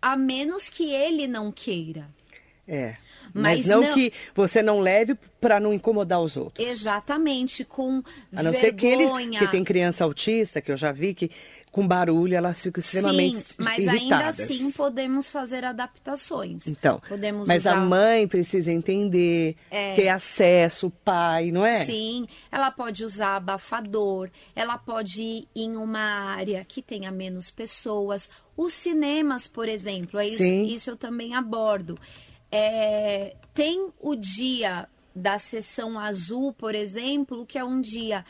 a 0.00 0.16
menos 0.16 0.68
que 0.68 0.90
ele 0.92 1.28
não 1.28 1.52
queira. 1.52 2.08
É. 2.66 2.96
Mas, 3.34 3.58
Mas 3.58 3.66
não, 3.66 3.80
não, 3.80 3.94
que 3.94 4.12
você 4.34 4.62
não 4.62 4.80
leve 4.80 5.16
para 5.40 5.58
não 5.58 5.72
incomodar 5.72 6.20
os 6.20 6.36
outros. 6.36 6.66
Exatamente, 6.66 7.64
com 7.64 8.02
A 8.34 8.42
não 8.42 8.52
vergonha. 8.52 8.54
ser 8.54 8.72
que 8.74 8.86
ele, 8.86 9.38
que 9.38 9.48
tem 9.48 9.64
criança 9.64 10.04
autista, 10.04 10.60
que 10.60 10.70
eu 10.70 10.76
já 10.76 10.92
vi 10.92 11.14
que 11.14 11.30
com 11.72 11.88
barulho 11.88 12.36
elas 12.36 12.62
ficam 12.62 12.80
extremamente 12.80 13.38
Sim, 13.38 13.56
mas 13.58 13.78
irritadas. 13.78 14.02
ainda 14.02 14.28
assim 14.28 14.70
podemos 14.70 15.30
fazer 15.30 15.64
adaptações. 15.64 16.68
Então, 16.68 17.00
podemos 17.08 17.48
mas 17.48 17.62
usar... 17.62 17.72
a 17.72 17.80
mãe 17.80 18.28
precisa 18.28 18.70
entender, 18.70 19.56
é... 19.70 19.94
ter 19.94 20.08
acesso, 20.08 20.88
o 20.88 20.90
pai, 20.90 21.50
não 21.50 21.64
é? 21.64 21.86
Sim, 21.86 22.26
ela 22.50 22.70
pode 22.70 23.02
usar 23.02 23.36
abafador, 23.36 24.30
ela 24.54 24.76
pode 24.76 25.22
ir 25.22 25.48
em 25.56 25.74
uma 25.76 26.34
área 26.34 26.62
que 26.62 26.82
tenha 26.82 27.10
menos 27.10 27.50
pessoas. 27.50 28.30
Os 28.54 28.74
cinemas, 28.74 29.48
por 29.48 29.66
exemplo, 29.66 30.20
é 30.20 30.28
isso, 30.28 30.44
isso 30.44 30.90
eu 30.90 30.96
também 30.96 31.34
abordo. 31.34 31.98
É, 32.50 33.34
tem 33.54 33.88
o 33.98 34.14
dia 34.14 34.86
da 35.16 35.38
sessão 35.38 35.98
azul, 35.98 36.52
por 36.52 36.74
exemplo, 36.74 37.46
que 37.46 37.58
é 37.58 37.64
um 37.64 37.80
dia 37.80 38.26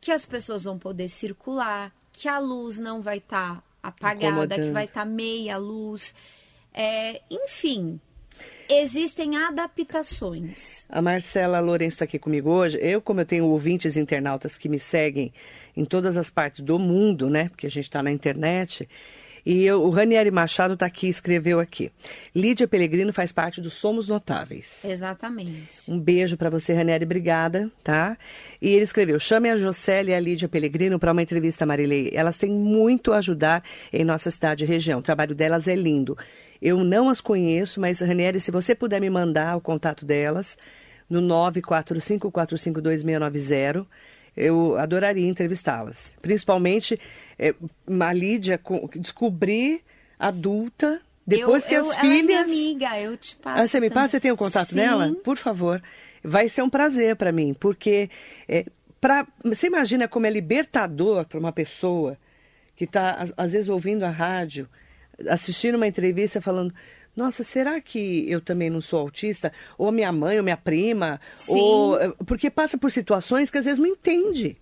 que 0.00 0.10
as 0.10 0.24
pessoas 0.24 0.64
vão 0.64 0.78
poder 0.78 1.08
circular, 1.08 1.92
que 2.16 2.28
a 2.28 2.38
luz 2.38 2.78
não 2.78 3.02
vai 3.02 3.18
estar 3.18 3.56
tá 3.56 3.62
apagada, 3.82 4.56
que 4.56 4.70
vai 4.70 4.86
estar 4.86 5.00
tá 5.00 5.06
meia 5.06 5.58
luz. 5.58 6.14
É, 6.72 7.20
enfim, 7.30 8.00
existem 8.70 9.36
adaptações. 9.36 10.86
A 10.88 11.02
Marcela 11.02 11.60
Lourenço 11.60 11.96
está 11.96 12.04
aqui 12.06 12.18
comigo 12.18 12.50
hoje. 12.50 12.78
Eu, 12.80 13.02
como 13.02 13.20
eu 13.20 13.26
tenho 13.26 13.44
ouvintes 13.44 13.98
internautas 13.98 14.56
que 14.56 14.66
me 14.66 14.80
seguem 14.80 15.32
em 15.76 15.84
todas 15.84 16.16
as 16.16 16.30
partes 16.30 16.60
do 16.64 16.78
mundo, 16.78 17.28
né? 17.28 17.50
Porque 17.50 17.66
a 17.66 17.70
gente 17.70 17.84
está 17.84 18.02
na 18.02 18.10
internet. 18.10 18.88
E 19.46 19.64
eu, 19.64 19.82
o 19.84 19.90
Ranieri 19.90 20.32
Machado 20.32 20.74
está 20.74 20.86
aqui, 20.86 21.06
escreveu 21.06 21.60
aqui. 21.60 21.92
Lídia 22.34 22.66
Pellegrino 22.66 23.12
faz 23.12 23.30
parte 23.30 23.60
do 23.60 23.70
Somos 23.70 24.08
Notáveis. 24.08 24.80
Exatamente. 24.84 25.88
Um 25.88 26.00
beijo 26.00 26.36
para 26.36 26.50
você, 26.50 26.72
Ranieri, 26.72 27.04
obrigada, 27.04 27.70
tá? 27.84 28.18
E 28.60 28.70
ele 28.70 28.82
escreveu: 28.82 29.20
chame 29.20 29.48
a 29.48 29.56
Jocely 29.56 30.10
e 30.10 30.14
a 30.14 30.18
Lídia 30.18 30.48
Pellegrino 30.48 30.98
para 30.98 31.12
uma 31.12 31.22
entrevista, 31.22 31.64
Marilei. 31.64 32.10
Elas 32.12 32.36
têm 32.36 32.50
muito 32.50 33.12
a 33.12 33.18
ajudar 33.18 33.62
em 33.92 34.04
nossa 34.04 34.32
cidade 34.32 34.64
e 34.64 34.66
região. 34.66 34.98
O 34.98 35.02
trabalho 35.02 35.32
delas 35.32 35.68
é 35.68 35.76
lindo. 35.76 36.18
Eu 36.60 36.82
não 36.82 37.08
as 37.08 37.20
conheço, 37.20 37.80
mas, 37.80 38.00
Ranieri, 38.00 38.40
se 38.40 38.50
você 38.50 38.74
puder 38.74 39.00
me 39.00 39.08
mandar 39.08 39.56
o 39.56 39.60
contato 39.60 40.04
delas 40.04 40.58
no 41.08 41.22
945452690, 41.22 43.86
eu 44.36 44.76
adoraria 44.76 45.26
entrevistá-las. 45.26 46.14
Principalmente 46.20 47.00
é, 47.38 47.54
a 48.00 48.12
Lídia 48.12 48.60
descobrir 48.94 49.82
adulta, 50.18 51.00
depois 51.26 51.64
eu, 51.64 51.68
que 51.68 51.74
eu, 51.74 51.90
as 51.90 51.98
filhas. 51.98 52.04
Ela 52.04 52.18
é 52.18 52.22
minha 52.22 52.40
amiga, 52.42 53.00
eu 53.00 53.16
te 53.16 53.36
passo. 53.36 53.62
Ah, 53.62 53.66
você 53.66 53.80
me 53.80 53.90
passa? 53.90 54.12
Você 54.12 54.20
tem 54.20 54.30
o 54.30 54.36
contato 54.36 54.68
Sim. 54.68 54.76
dela? 54.76 55.14
Por 55.24 55.36
favor. 55.36 55.82
Vai 56.22 56.48
ser 56.48 56.62
um 56.62 56.70
prazer 56.70 57.16
para 57.16 57.32
mim, 57.32 57.54
porque 57.54 58.10
é, 58.48 58.66
pra, 59.00 59.26
você 59.44 59.66
imagina 59.68 60.08
como 60.08 60.26
é 60.26 60.30
libertador 60.30 61.24
para 61.26 61.38
uma 61.38 61.52
pessoa 61.52 62.18
que 62.74 62.84
está, 62.84 63.26
às 63.36 63.52
vezes, 63.52 63.68
ouvindo 63.68 64.04
a 64.04 64.10
rádio, 64.10 64.68
assistindo 65.28 65.76
uma 65.76 65.86
entrevista 65.86 66.40
falando. 66.40 66.74
Nossa, 67.16 67.42
será 67.42 67.80
que 67.80 68.30
eu 68.30 68.42
também 68.42 68.68
não 68.68 68.82
sou 68.82 69.00
autista? 69.00 69.50
Ou 69.78 69.90
minha 69.90 70.12
mãe, 70.12 70.36
ou 70.36 70.44
minha 70.44 70.56
prima? 70.56 71.18
Sim. 71.34 71.58
Ou, 71.58 71.98
porque 72.26 72.50
passa 72.50 72.76
por 72.76 72.90
situações 72.90 73.50
que 73.50 73.56
às 73.56 73.64
vezes 73.64 73.78
não 73.78 73.86
entende. 73.86 74.58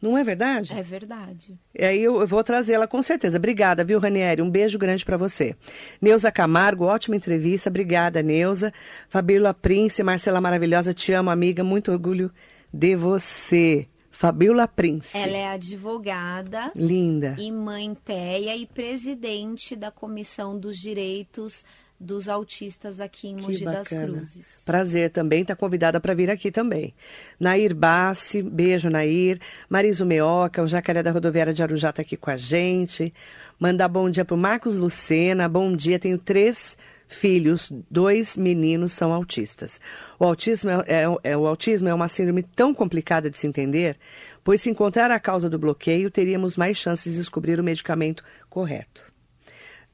Não 0.00 0.16
é 0.16 0.24
verdade? 0.24 0.72
É 0.72 0.82
verdade. 0.82 1.58
E 1.74 1.84
aí 1.84 2.02
eu, 2.02 2.20
eu 2.20 2.26
vou 2.26 2.42
trazê-la 2.42 2.86
com 2.86 3.02
certeza. 3.02 3.36
Obrigada, 3.36 3.84
viu, 3.84 3.98
Ranieri? 3.98 4.40
Um 4.40 4.48
beijo 4.48 4.78
grande 4.78 5.04
para 5.04 5.18
você. 5.18 5.54
Neuza 6.00 6.32
Camargo, 6.32 6.84
ótima 6.84 7.16
entrevista. 7.16 7.68
Obrigada, 7.68 8.22
Neuza. 8.22 8.72
Fabíola 9.10 9.52
Prince, 9.52 10.02
Marcela 10.02 10.40
Maravilhosa, 10.40 10.94
te 10.94 11.12
amo, 11.12 11.28
amiga. 11.28 11.62
Muito 11.62 11.92
orgulho 11.92 12.30
de 12.72 12.96
você. 12.96 13.89
Fabiola 14.20 14.68
Prince. 14.68 15.16
Ela 15.16 15.34
é 15.34 15.48
advogada. 15.48 16.70
Linda. 16.76 17.36
E 17.38 17.50
mãe 17.50 17.96
Teia 18.04 18.54
e 18.54 18.66
presidente 18.66 19.74
da 19.74 19.90
Comissão 19.90 20.58
dos 20.58 20.76
Direitos 20.76 21.64
dos 21.98 22.28
autistas 22.28 23.00
aqui 23.00 23.28
em 23.28 23.36
Mogi 23.36 23.64
das 23.64 23.88
Cruzes. 23.88 24.62
Prazer 24.66 25.10
também, 25.10 25.40
está 25.40 25.56
convidada 25.56 25.98
para 25.98 26.12
vir 26.12 26.30
aqui 26.30 26.50
também. 26.50 26.92
Nair 27.38 27.74
Bassi, 27.74 28.42
beijo 28.42 28.90
Nair. 28.90 29.40
Mariso 29.70 30.04
Meoca, 30.04 30.62
o 30.62 30.68
Jacaré 30.68 31.02
da 31.02 31.12
Rodoviária 31.12 31.54
de 31.54 31.62
Arujá 31.62 31.88
está 31.88 32.02
aqui 32.02 32.18
com 32.18 32.30
a 32.30 32.36
gente. 32.36 33.14
Mandar 33.58 33.88
bom 33.88 34.10
dia 34.10 34.26
para 34.26 34.34
o 34.34 34.38
Marcos 34.38 34.76
Lucena. 34.76 35.48
Bom 35.48 35.74
dia, 35.74 35.98
tenho 35.98 36.18
três 36.18 36.76
filhos, 37.10 37.72
dois 37.90 38.36
meninos 38.36 38.92
são 38.92 39.12
autistas. 39.12 39.80
O 40.18 40.24
autismo 40.24 40.70
é, 40.70 40.84
é, 40.86 41.30
é, 41.32 41.36
o 41.36 41.46
autismo 41.46 41.88
é 41.88 41.94
uma 41.94 42.08
síndrome 42.08 42.42
tão 42.42 42.72
complicada 42.72 43.28
de 43.28 43.36
se 43.36 43.46
entender, 43.46 43.98
pois 44.44 44.62
se 44.62 44.70
encontrar 44.70 45.10
a 45.10 45.20
causa 45.20 45.50
do 45.50 45.58
bloqueio, 45.58 46.10
teríamos 46.10 46.56
mais 46.56 46.78
chances 46.78 47.12
de 47.12 47.18
descobrir 47.18 47.58
o 47.58 47.64
medicamento 47.64 48.24
correto. 48.48 49.12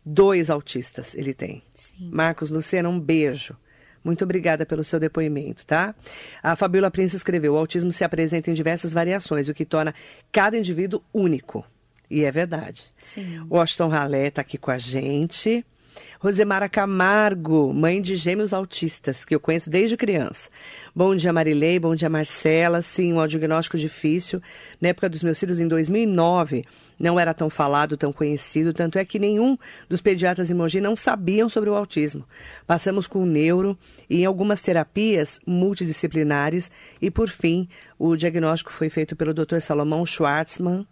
Dois 0.05 0.51
autistas 0.51 1.15
ele 1.15 1.35
tem. 1.35 1.63
Sim. 1.75 2.11
Marcos 2.13 2.51
Lucena, 2.51 2.89
um 2.89 3.01
beijo. 3.01 3.57
Muito 4.05 4.23
obrigada 4.23 4.65
pelo 4.65 4.85
seu 4.85 5.01
depoimento, 5.01 5.67
tá? 5.67 5.93
A 6.41 6.55
Fabiola 6.55 6.93
Prince 6.93 7.17
escreveu: 7.17 7.55
o 7.55 7.57
autismo 7.57 7.91
se 7.91 8.05
apresenta 8.05 8.51
em 8.51 8.55
diversas 8.55 8.93
variações, 8.93 9.49
o 9.49 9.55
que 9.55 9.65
torna 9.65 9.93
cada 10.31 10.57
indivíduo 10.57 11.03
único. 11.13 11.65
E 12.09 12.25
é 12.25 12.31
verdade. 12.31 12.85
Sim. 13.03 13.45
Washington 13.51 13.89
Ralé 13.89 14.29
está 14.29 14.43
aqui 14.43 14.59
com 14.59 14.71
a 14.71 14.79
gente. 14.79 15.67
Rosemara 16.19 16.67
Camargo, 16.67 17.75
mãe 17.75 18.01
de 18.01 18.17
gêmeos 18.17 18.55
autistas, 18.55 19.23
que 19.23 19.35
eu 19.35 19.41
conheço 19.41 19.69
desde 19.69 19.99
criança. 19.99 20.49
Bom 20.95 21.15
dia, 21.15 21.31
Marilei. 21.31 21.79
Bom 21.79 21.95
dia, 21.95 22.09
Marcela. 22.09 22.81
Sim, 22.81 23.13
um 23.13 23.27
diagnóstico 23.27 23.77
difícil. 23.77 24.41
Na 24.81 24.89
época 24.89 25.11
dos 25.11 25.23
meus 25.23 25.39
filhos, 25.39 25.61
em 25.61 25.69
2009, 25.69 26.65
não 26.99 27.21
era 27.21 27.35
tão 27.35 27.51
falado, 27.51 27.99
tão 27.99 28.15
conhecido. 28.15 28.73
Tanto 28.73 28.99
é 28.99 29.05
que 29.05 29.19
nenhum 29.19 29.59
dos 29.91 30.01
pediatras 30.01 30.51
em 30.51 30.55
Mogi 30.55 30.81
não 30.81 30.97
sabiam 30.97 31.51
sobre 31.51 31.69
o 31.69 31.75
autismo. 31.75 32.25
Passamos 32.67 33.07
com 33.07 33.23
o 33.23 33.27
neuro 33.27 33.77
e 34.09 34.23
em 34.23 34.25
algumas 34.25 34.63
terapias 34.63 35.39
multidisciplinares. 35.47 36.71
E, 37.01 37.11
por 37.11 37.29
fim, 37.29 37.69
o 37.99 38.17
diagnóstico 38.17 38.73
foi 38.73 38.89
feito 38.89 39.15
pelo 39.15 39.35
Dr. 39.35 39.59
Salomão 39.61 40.07
Schwartzman. 40.07 40.87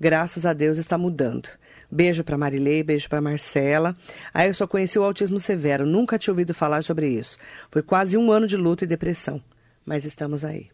Graças 0.00 0.46
a 0.46 0.54
Deus 0.54 0.78
está 0.78 0.96
mudando. 0.96 1.50
Beijo 1.94 2.24
para 2.24 2.38
Marilei, 2.38 2.82
beijo 2.82 3.06
para 3.06 3.20
Marcela. 3.20 3.94
Aí 4.32 4.48
eu 4.48 4.54
só 4.54 4.66
conheci 4.66 4.98
o 4.98 5.02
autismo 5.02 5.38
severo, 5.38 5.84
nunca 5.84 6.18
tinha 6.18 6.32
ouvido 6.32 6.54
falar 6.54 6.82
sobre 6.82 7.06
isso. 7.06 7.36
Foi 7.70 7.82
quase 7.82 8.16
um 8.16 8.32
ano 8.32 8.46
de 8.46 8.56
luta 8.56 8.84
e 8.84 8.86
depressão, 8.86 9.42
mas 9.84 10.06
estamos 10.06 10.42
aí. 10.42 10.70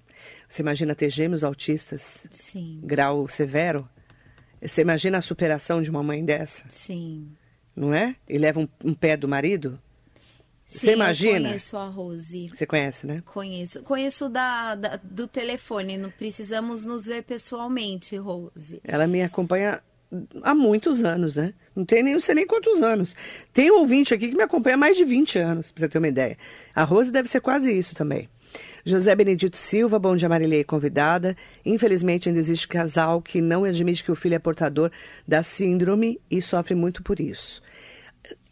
Você 0.49 0.63
imagina 0.63 0.95
ter 0.95 1.11
gêmeos 1.11 1.43
autistas? 1.43 2.25
Sim. 2.31 2.81
Grau 2.85 3.27
severo? 3.27 3.89
Você 4.63 4.83
imagina 4.83 5.19
a 5.19 5.21
superação 5.21 5.83
de 5.83 5.91
uma 5.91 6.05
mãe 6.05 6.25
dessa? 6.25 6.63
Sim. 6.69 7.33
Não 7.75 7.93
é? 7.93 8.15
E 8.29 8.39
leva 8.39 8.61
um, 8.61 8.69
um 8.85 8.95
pé 8.95 9.17
do 9.17 9.27
marido? 9.27 9.77
Sim, 10.65 10.79
Você 10.79 10.93
imagina? 10.93 11.39
Eu 11.39 11.43
conheço 11.45 11.77
a 11.77 11.89
Rose. 11.89 12.49
Você 12.49 12.67
conhece, 12.67 13.07
né? 13.07 13.23
Conheço. 13.25 13.83
Conheço 13.83 14.29
da, 14.29 14.77
da, 14.77 14.97
do 15.03 15.27
telefone. 15.27 15.97
Não 15.97 16.11
precisamos 16.11 16.85
nos 16.85 17.07
ver 17.07 17.25
pessoalmente, 17.25 18.17
Rose. 18.17 18.81
Ela 18.85 19.07
me 19.07 19.23
acompanha 19.23 19.83
há 20.43 20.55
muitos 20.55 21.05
anos, 21.05 21.37
né? 21.37 21.53
Não 21.75 21.85
tem 21.85 22.03
nem, 22.03 22.15
não 22.15 22.21
sei 22.21 22.35
nem 22.35 22.47
quantos 22.47 22.83
anos. 22.83 23.15
Tem 23.53 23.71
um 23.71 23.81
ouvinte 23.81 24.15
aqui 24.15 24.29
que 24.29 24.37
me 24.37 24.43
acompanha 24.43 24.75
há 24.75 24.79
mais 24.79 24.97
de 24.97 25.05
20 25.05 25.39
anos, 25.39 25.71
pra 25.71 25.81
você 25.81 25.89
ter 25.89 25.99
uma 25.99 26.09
ideia. 26.09 26.37
A 26.75 26.85
Rose 26.85 27.11
deve 27.11 27.29
ser 27.29 27.41
quase 27.41 27.73
isso 27.73 27.95
também. 27.95 28.29
José 28.85 29.15
Benedito 29.15 29.57
Silva, 29.57 29.99
bom 29.99 30.17
dia 30.17 30.29
Marilei, 30.29 30.65
convidada. 30.65 31.37
Infelizmente 31.65 32.29
ainda 32.29 32.41
existe 32.41 32.67
casal 32.67 33.21
que 33.21 33.41
não 33.41 33.65
admite 33.65 34.03
que 34.03 34.11
o 34.11 34.17
filho 34.17 34.35
é 34.35 34.39
portador 34.39 34.91
da 35.27 35.43
síndrome 35.43 36.21
e 36.31 36.41
sofre 36.41 36.75
muito 36.75 37.03
por 37.03 37.21
isso. 37.21 37.63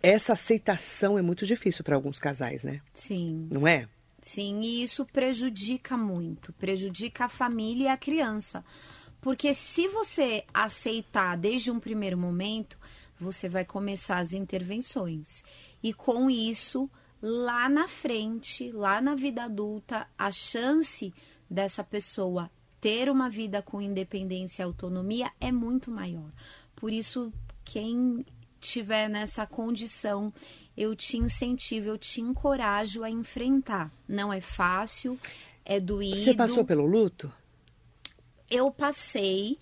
Essa 0.02 0.34
aceitação 0.34 1.18
é 1.18 1.22
muito 1.22 1.46
difícil 1.46 1.82
para 1.82 1.96
alguns 1.96 2.18
casais, 2.18 2.62
né? 2.64 2.80
Sim. 2.92 3.48
Não 3.50 3.66
é? 3.66 3.88
Sim, 4.20 4.60
e 4.60 4.82
isso 4.82 5.06
prejudica 5.06 5.96
muito, 5.96 6.52
prejudica 6.52 7.24
a 7.24 7.28
família 7.28 7.84
e 7.84 7.88
a 7.88 7.96
criança. 7.96 8.64
Porque 9.26 9.52
se 9.52 9.88
você 9.88 10.44
aceitar 10.54 11.36
desde 11.36 11.68
um 11.68 11.80
primeiro 11.80 12.16
momento, 12.16 12.78
você 13.18 13.48
vai 13.48 13.64
começar 13.64 14.18
as 14.18 14.32
intervenções. 14.32 15.42
E 15.82 15.92
com 15.92 16.30
isso, 16.30 16.88
lá 17.20 17.68
na 17.68 17.88
frente, 17.88 18.70
lá 18.70 19.00
na 19.00 19.16
vida 19.16 19.42
adulta, 19.42 20.06
a 20.16 20.30
chance 20.30 21.12
dessa 21.50 21.82
pessoa 21.82 22.48
ter 22.80 23.10
uma 23.10 23.28
vida 23.28 23.60
com 23.60 23.82
independência 23.82 24.62
e 24.62 24.64
autonomia 24.64 25.32
é 25.40 25.50
muito 25.50 25.90
maior. 25.90 26.30
Por 26.76 26.92
isso, 26.92 27.32
quem 27.64 28.24
tiver 28.60 29.08
nessa 29.08 29.44
condição, 29.44 30.32
eu 30.76 30.94
te 30.94 31.16
incentivo, 31.16 31.88
eu 31.88 31.98
te 31.98 32.20
encorajo 32.20 33.02
a 33.02 33.10
enfrentar. 33.10 33.92
Não 34.06 34.32
é 34.32 34.40
fácil, 34.40 35.18
é 35.64 35.80
doído. 35.80 36.22
Você 36.22 36.32
passou 36.32 36.64
pelo 36.64 36.86
luto? 36.86 37.28
Eu 38.50 38.70
passei, 38.70 39.58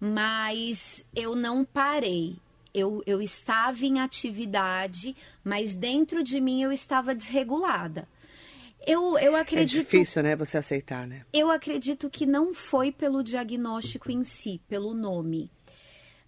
mas 0.00 1.04
eu 1.14 1.34
não 1.34 1.64
parei. 1.64 2.36
Eu, 2.72 3.02
eu 3.06 3.22
estava 3.22 3.84
em 3.84 4.00
atividade, 4.00 5.14
mas 5.44 5.74
dentro 5.74 6.22
de 6.22 6.40
mim 6.40 6.62
eu 6.62 6.72
estava 6.72 7.14
desregulada. 7.14 8.08
Eu, 8.86 9.16
eu 9.18 9.34
acredito. 9.34 9.78
É 9.78 9.82
difícil, 9.82 10.22
né, 10.22 10.36
você 10.36 10.58
aceitar, 10.58 11.06
né? 11.06 11.24
Eu 11.32 11.50
acredito 11.50 12.10
que 12.10 12.26
não 12.26 12.52
foi 12.52 12.92
pelo 12.92 13.22
diagnóstico 13.22 14.10
em 14.10 14.24
si, 14.24 14.60
pelo 14.68 14.92
nome, 14.92 15.50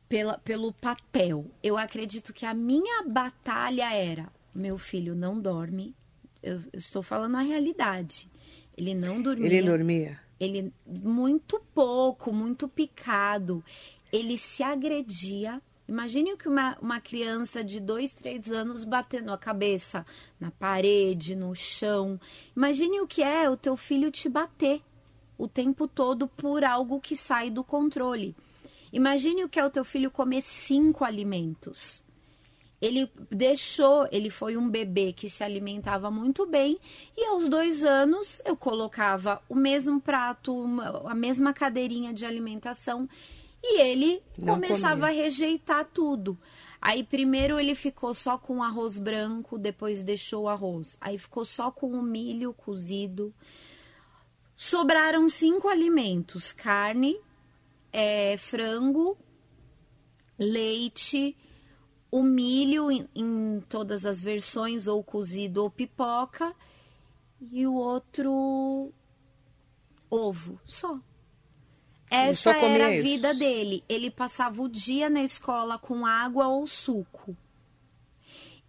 pela, 0.09 0.39
pelo 0.39 0.73
papel. 0.73 1.51
Eu 1.63 1.77
acredito 1.77 2.33
que 2.33 2.47
a 2.47 2.55
minha 2.55 3.03
batalha 3.03 3.93
era: 3.93 4.29
meu 4.55 4.79
filho 4.79 5.15
não 5.15 5.39
dorme. 5.39 5.95
Eu, 6.43 6.61
eu 6.73 6.79
estou 6.79 7.03
falando 7.03 7.37
a 7.37 7.43
realidade. 7.43 8.29
Ele 8.77 8.95
não 8.95 9.21
dormia. 9.21 9.47
Ele 9.47 9.63
dormia? 9.63 10.21
Ele 10.39 10.73
muito 10.87 11.61
pouco, 11.75 12.33
muito 12.33 12.69
picado. 12.69 13.65
Ele 14.13 14.37
se 14.37 14.63
agredia 14.63 15.61
Imagine 15.89 16.33
o 16.33 16.37
que 16.37 16.49
uma, 16.49 16.77
uma 16.83 17.01
criança 17.01 17.63
de 17.63 17.79
dois, 17.79 18.13
três 18.13 18.51
anos 18.51 18.83
batendo 18.83 19.33
a 19.33 19.39
cabeça 19.39 20.05
na 20.39 20.51
parede, 20.51 21.37
no 21.37 21.55
chão. 21.55 22.19
Imagine 22.57 23.01
o 23.01 23.07
que 23.07 23.23
é 23.23 23.49
o 23.49 23.57
teu 23.57 23.77
filho 23.77 24.11
te 24.11 24.29
bater 24.29 24.83
o 25.39 25.47
tempo 25.47 25.87
todo 25.87 26.27
por 26.27 26.65
algo 26.65 27.01
que 27.01 27.17
sai 27.17 27.51
do 27.51 27.63
controle. 27.63 28.35
Imagine 28.93 29.45
o 29.45 29.49
que 29.49 29.61
é 29.61 29.65
o 29.65 29.71
teu 29.71 29.85
filho 29.85 30.11
comer 30.11 30.41
cinco 30.41 31.05
alimentos. 31.05 32.03
Ele 32.87 33.11
deixou, 33.31 34.07
ele 34.13 34.31
foi 34.31 34.57
um 34.57 34.69
bebê 34.69 35.13
que 35.13 35.29
se 35.29 35.43
alimentava 35.43 36.11
muito 36.11 36.47
bem 36.47 36.79
e 37.17 37.27
aos 37.27 37.49
dois 37.49 37.85
anos 37.85 38.41
eu 38.45 38.57
colocava 38.57 39.43
o 39.49 39.55
mesmo 39.55 40.01
prato, 40.01 40.65
a 41.05 41.15
mesma 41.15 41.53
cadeirinha 41.53 42.15
de 42.15 42.25
alimentação 42.25 43.09
e 43.63 43.81
ele 43.81 44.23
Não 44.39 44.55
começava 44.55 45.07
comia. 45.07 45.21
a 45.21 45.25
rejeitar 45.25 45.85
tudo. 45.93 46.39
Aí 46.81 47.03
primeiro 47.03 47.59
ele 47.59 47.75
ficou 47.75 48.15
só 48.15 48.39
com 48.39 48.63
arroz 48.63 48.99
branco, 48.99 49.59
depois 49.59 50.03
deixou 50.03 50.45
o 50.45 50.49
arroz. 50.49 50.97
Aí 51.01 51.19
ficou 51.19 51.45
só 51.45 51.71
com 51.71 51.91
o 51.91 52.03
milho 52.03 52.53
cozido. 52.53 53.35
Sobraram 54.57 55.29
cinco 55.29 55.69
alimentos: 55.69 56.53
carne, 56.53 57.19
é, 57.93 58.37
frango, 58.39 59.19
leite, 60.39 61.37
o 62.11 62.23
milho 62.23 62.91
em, 62.91 63.09
em, 63.15 63.63
todas 63.69 64.07
as 64.07 64.21
versões, 64.21 64.87
ou 64.87 65.03
cozido 65.03 65.63
ou 65.63 65.71
pipoca, 65.71 66.55
e 67.53 67.67
o 67.67 67.75
outro 67.75 68.93
ovo, 70.11 70.59
só. 70.65 70.99
Essa 72.11 72.51
era 72.51 72.87
a 72.87 72.93
isso. 72.95 73.03
vida 73.03 73.35
dele. 73.35 73.83
Ele 73.89 74.11
passava 74.11 74.63
o 74.63 74.69
dia 74.69 75.11
na 75.11 75.23
escola 75.23 75.79
com 75.79 76.07
água 76.07 76.47
ou 76.47 76.67
suco. 76.67 77.37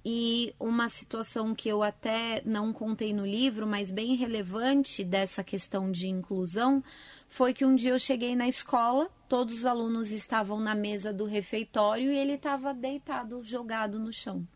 E 0.03 0.55
uma 0.59 0.87
situação 0.87 1.53
que 1.53 1.67
eu 1.67 1.83
até 1.83 2.41
não 2.45 2.71
contei 2.71 3.13
no 3.13 3.25
livro, 3.25 3.67
mas 3.67 3.91
bem 3.91 4.15
relevante 4.15 5.03
dessa 5.03 5.43
questão 5.43 5.91
de 5.91 6.07
inclusão, 6.07 6.83
foi 7.27 7.53
que 7.53 7.65
um 7.65 7.75
dia 7.75 7.91
eu 7.91 7.99
cheguei 7.99 8.35
na 8.35 8.47
escola, 8.47 9.09
todos 9.27 9.55
os 9.55 9.65
alunos 9.65 10.11
estavam 10.11 10.59
na 10.59 10.73
mesa 10.73 11.13
do 11.13 11.25
refeitório 11.25 12.11
e 12.11 12.17
ele 12.17 12.33
estava 12.33 12.73
deitado, 12.73 13.43
jogado 13.43 13.99
no 13.99 14.11
chão. 14.11 14.47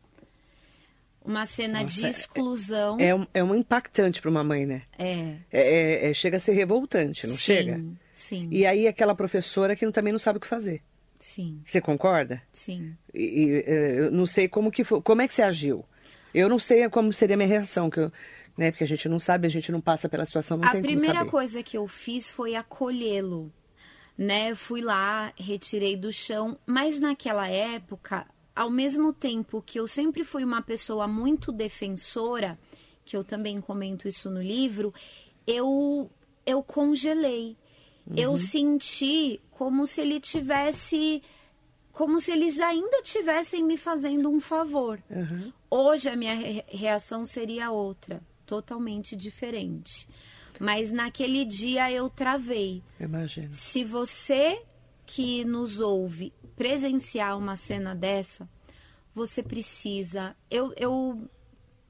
Uma 1.23 1.45
cena 1.45 1.83
Nossa, 1.83 1.95
de 1.95 2.05
é, 2.05 2.09
exclusão. 2.09 2.97
É, 2.99 3.09
é, 3.09 3.27
é 3.35 3.43
um 3.43 3.53
impactante 3.53 4.19
para 4.19 4.31
uma 4.31 4.43
mãe, 4.43 4.65
né? 4.65 4.81
É. 4.97 5.35
É, 5.51 6.09
é. 6.09 6.13
Chega 6.13 6.37
a 6.37 6.39
ser 6.39 6.53
revoltante, 6.53 7.27
não 7.27 7.35
Sim. 7.35 7.41
chega? 7.41 7.83
Sim. 8.11 8.47
E 8.51 8.65
aí 8.65 8.87
aquela 8.87 9.13
professora 9.13 9.75
que 9.75 9.89
também 9.91 10.11
não 10.11 10.19
sabe 10.19 10.37
o 10.37 10.41
que 10.41 10.47
fazer. 10.47 10.81
Sim. 11.19 11.61
Você 11.63 11.79
concorda? 11.79 12.41
Sim. 12.51 12.95
E, 13.13 13.21
e, 13.21 13.63
eu 13.97 14.11
não 14.11 14.25
sei 14.25 14.47
como 14.47 14.71
que 14.71 14.83
foi, 14.83 15.01
como 15.01 15.21
é 15.21 15.27
que 15.27 15.33
você 15.33 15.43
agiu. 15.43 15.85
Eu 16.33 16.49
não 16.49 16.57
sei 16.57 16.89
como 16.89 17.13
seria 17.13 17.35
a 17.35 17.37
minha 17.37 17.47
reação, 17.47 17.89
que 17.89 17.99
eu, 17.99 18.11
né, 18.57 18.71
porque 18.71 18.83
a 18.83 18.87
gente 18.87 19.07
não 19.07 19.19
sabe, 19.19 19.45
a 19.45 19.49
gente 19.49 19.71
não 19.71 19.79
passa 19.79 20.09
pela 20.09 20.25
situação, 20.25 20.57
não 20.57 20.67
a 20.67 20.71
tem 20.71 20.81
como 20.81 20.93
saber. 20.93 21.03
A 21.03 21.09
primeira 21.09 21.29
coisa 21.29 21.61
que 21.61 21.77
eu 21.77 21.87
fiz 21.87 22.29
foi 22.31 22.55
acolhê-lo, 22.55 23.51
né? 24.21 24.53
Fui 24.53 24.81
lá, 24.81 25.33
retirei 25.35 25.97
do 25.97 26.11
chão, 26.11 26.55
mas 26.63 26.99
naquela 26.99 27.47
época, 27.47 28.27
ao 28.55 28.69
mesmo 28.69 29.11
tempo 29.11 29.63
que 29.63 29.79
eu 29.79 29.87
sempre 29.87 30.23
fui 30.23 30.43
uma 30.43 30.61
pessoa 30.61 31.07
muito 31.07 31.51
defensora, 31.51 32.59
que 33.03 33.17
eu 33.17 33.23
também 33.23 33.59
comento 33.59 34.07
isso 34.07 34.29
no 34.29 34.39
livro, 34.39 34.93
eu 35.47 36.07
eu 36.45 36.61
congelei. 36.61 37.57
Uhum. 38.05 38.15
Eu 38.15 38.37
senti 38.37 39.41
como 39.49 39.87
se 39.87 40.01
ele 40.01 40.19
tivesse. 40.19 41.23
Como 41.91 42.21
se 42.21 42.31
eles 42.31 42.59
ainda 42.59 43.01
tivessem 43.01 43.63
me 43.63 43.75
fazendo 43.75 44.29
um 44.29 44.39
favor. 44.39 45.01
Uhum. 45.09 45.51
Hoje 45.67 46.07
a 46.09 46.15
minha 46.15 46.35
re 46.35 46.63
reação 46.67 47.25
seria 47.25 47.71
outra, 47.71 48.21
totalmente 48.45 49.15
diferente. 49.15 50.07
Mas 50.61 50.91
naquele 50.91 51.43
dia 51.43 51.91
eu 51.91 52.07
travei. 52.07 52.83
Imagina. 52.99 53.49
Se 53.51 53.83
você 53.83 54.61
que 55.07 55.43
nos 55.43 55.79
ouve 55.79 56.31
presenciar 56.55 57.35
uma 57.35 57.55
cena 57.55 57.95
dessa, 57.95 58.47
você 59.11 59.41
precisa. 59.41 60.35
Eu, 60.51 60.71
eu 60.77 61.27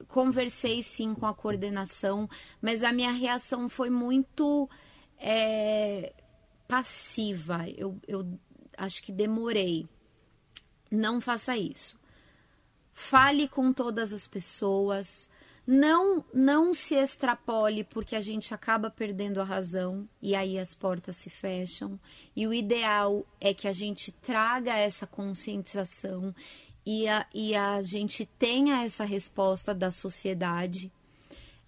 conversei 0.08 0.82
sim 0.82 1.12
com 1.12 1.26
a 1.26 1.34
coordenação, 1.34 2.26
mas 2.62 2.82
a 2.82 2.94
minha 2.94 3.12
reação 3.12 3.68
foi 3.68 3.90
muito 3.90 4.66
é, 5.18 6.14
passiva. 6.66 7.68
Eu, 7.76 8.00
eu 8.08 8.26
acho 8.78 9.02
que 9.02 9.12
demorei. 9.12 9.86
Não 10.90 11.20
faça 11.20 11.58
isso. 11.58 12.00
Fale 12.90 13.48
com 13.48 13.70
todas 13.70 14.14
as 14.14 14.26
pessoas. 14.26 15.28
Não, 15.64 16.24
não 16.34 16.74
se 16.74 16.96
extrapole 16.96 17.84
porque 17.84 18.16
a 18.16 18.20
gente 18.20 18.52
acaba 18.52 18.90
perdendo 18.90 19.40
a 19.40 19.44
razão 19.44 20.08
e 20.20 20.34
aí 20.34 20.58
as 20.58 20.74
portas 20.74 21.16
se 21.16 21.30
fecham. 21.30 21.98
E 22.34 22.46
o 22.46 22.52
ideal 22.52 23.24
é 23.40 23.54
que 23.54 23.68
a 23.68 23.72
gente 23.72 24.10
traga 24.10 24.76
essa 24.76 25.06
conscientização 25.06 26.34
e 26.84 27.08
a, 27.08 27.26
e 27.32 27.54
a 27.54 27.80
gente 27.80 28.26
tenha 28.38 28.82
essa 28.82 29.04
resposta 29.04 29.72
da 29.72 29.92
sociedade. 29.92 30.90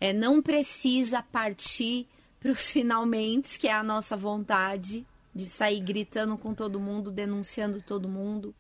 É, 0.01 0.13
não 0.13 0.43
precisa 0.43 1.23
partir 1.23 2.09
para 2.41 2.51
os 2.51 2.69
finalmente, 2.71 3.59
que 3.59 3.69
é 3.69 3.73
a 3.73 3.85
nossa 3.85 4.17
vontade 4.17 5.07
de 5.33 5.47
sair 5.47 5.81
gritando 5.81 6.37
com 6.37 6.53
todo 6.53 6.81
mundo, 6.81 7.13
denunciando 7.13 7.81
todo 7.81 8.09
mundo. 8.09 8.55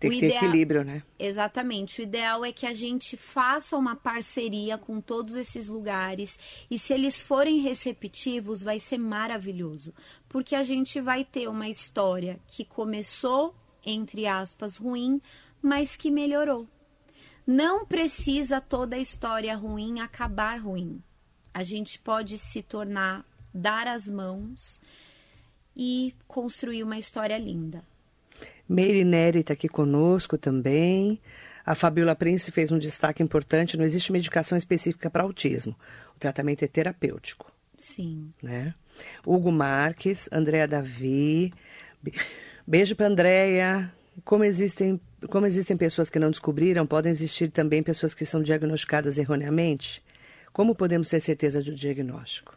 Tem 0.00 0.10
o 0.10 0.12
que 0.12 0.24
ideal... 0.24 0.40
ter 0.40 0.46
equilíbrio, 0.46 0.84
né? 0.84 1.02
Exatamente. 1.18 2.00
O 2.00 2.02
ideal 2.02 2.44
é 2.44 2.50
que 2.50 2.66
a 2.66 2.72
gente 2.72 3.16
faça 3.16 3.76
uma 3.76 3.94
parceria 3.94 4.76
com 4.76 5.00
todos 5.00 5.36
esses 5.36 5.68
lugares 5.68 6.38
e 6.68 6.76
se 6.76 6.92
eles 6.92 7.20
forem 7.20 7.60
receptivos, 7.60 8.62
vai 8.62 8.80
ser 8.80 8.98
maravilhoso, 8.98 9.94
porque 10.28 10.56
a 10.56 10.62
gente 10.62 11.00
vai 11.00 11.24
ter 11.24 11.46
uma 11.46 11.68
história 11.68 12.40
que 12.48 12.64
começou 12.64 13.54
entre 13.86 14.26
aspas 14.26 14.76
ruim, 14.76 15.22
mas 15.62 15.96
que 15.96 16.10
melhorou. 16.10 16.66
Não 17.46 17.86
precisa 17.86 18.60
toda 18.60 18.96
a 18.96 18.98
história 18.98 19.54
ruim 19.54 20.00
acabar 20.00 20.60
ruim 20.60 21.02
a 21.52 21.62
gente 21.62 21.98
pode 21.98 22.38
se 22.38 22.62
tornar, 22.62 23.24
dar 23.52 23.86
as 23.86 24.08
mãos 24.08 24.80
e 25.76 26.14
construir 26.26 26.82
uma 26.82 26.98
história 26.98 27.36
linda. 27.36 27.84
Meire 28.70 29.04
Neri 29.04 29.40
está 29.40 29.52
aqui 29.54 29.68
conosco 29.68 30.38
também. 30.38 31.20
A 31.66 31.74
Fabiola 31.74 32.14
Prince 32.14 32.52
fez 32.52 32.70
um 32.70 32.78
destaque 32.78 33.20
importante: 33.20 33.76
não 33.76 33.84
existe 33.84 34.12
medicação 34.12 34.56
específica 34.56 35.10
para 35.10 35.24
autismo. 35.24 35.74
O 36.14 36.20
tratamento 36.20 36.64
é 36.64 36.68
terapêutico. 36.68 37.50
Sim. 37.76 38.32
Né? 38.40 38.72
Hugo 39.26 39.50
Marques, 39.50 40.28
Andréa 40.30 40.68
Davi. 40.68 41.52
Beijo 42.64 42.94
para 42.94 43.08
Andréia. 43.08 43.92
Como 44.24 44.44
existem, 44.44 45.00
como 45.28 45.46
existem 45.46 45.76
pessoas 45.76 46.08
que 46.08 46.20
não 46.20 46.30
descobriram, 46.30 46.86
podem 46.86 47.10
existir 47.10 47.50
também 47.50 47.82
pessoas 47.82 48.14
que 48.14 48.24
são 48.24 48.40
diagnosticadas 48.40 49.18
erroneamente? 49.18 50.00
Como 50.52 50.76
podemos 50.76 51.08
ter 51.08 51.18
certeza 51.18 51.60
do 51.60 51.74
diagnóstico? 51.74 52.56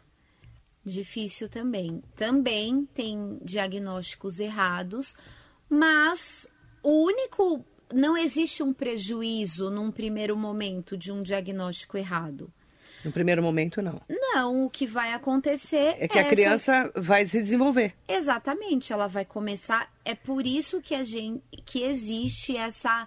Difícil 0.84 1.48
também. 1.48 2.02
Também 2.14 2.86
tem 2.94 3.40
diagnósticos 3.42 4.38
errados, 4.38 5.16
mas 5.68 6.46
o 6.82 7.04
único. 7.04 7.64
Não 7.92 8.16
existe 8.16 8.62
um 8.62 8.72
prejuízo 8.72 9.70
num 9.70 9.90
primeiro 9.90 10.36
momento 10.36 10.96
de 10.96 11.12
um 11.12 11.22
diagnóstico 11.22 11.96
errado. 11.96 12.52
No 13.04 13.12
primeiro 13.12 13.42
momento, 13.42 13.82
não. 13.82 14.00
Não, 14.08 14.64
o 14.64 14.70
que 14.70 14.86
vai 14.86 15.12
acontecer 15.12 15.94
é 15.98 16.08
que 16.08 16.18
é 16.18 16.22
a 16.22 16.28
criança 16.28 16.72
essa... 16.74 17.00
vai 17.00 17.26
se 17.26 17.40
desenvolver. 17.40 17.94
Exatamente, 18.08 18.92
ela 18.92 19.06
vai 19.06 19.24
começar. 19.24 19.92
É 20.04 20.14
por 20.14 20.46
isso 20.46 20.80
que 20.80 20.94
a 20.94 21.04
gente 21.04 21.42
que 21.64 21.82
existe 21.82 22.56
essa 22.56 23.06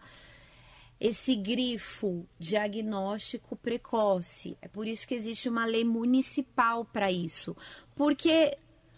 esse 1.00 1.36
grifo 1.36 2.28
diagnóstico 2.40 3.56
precoce. 3.56 4.58
É 4.62 4.68
por 4.68 4.88
isso 4.88 5.08
que 5.08 5.16
existe 5.16 5.50
uma 5.50 5.66
lei 5.66 5.84
municipal 5.84 6.86
para 6.86 7.12
isso. 7.12 7.56
Porque 7.96 8.58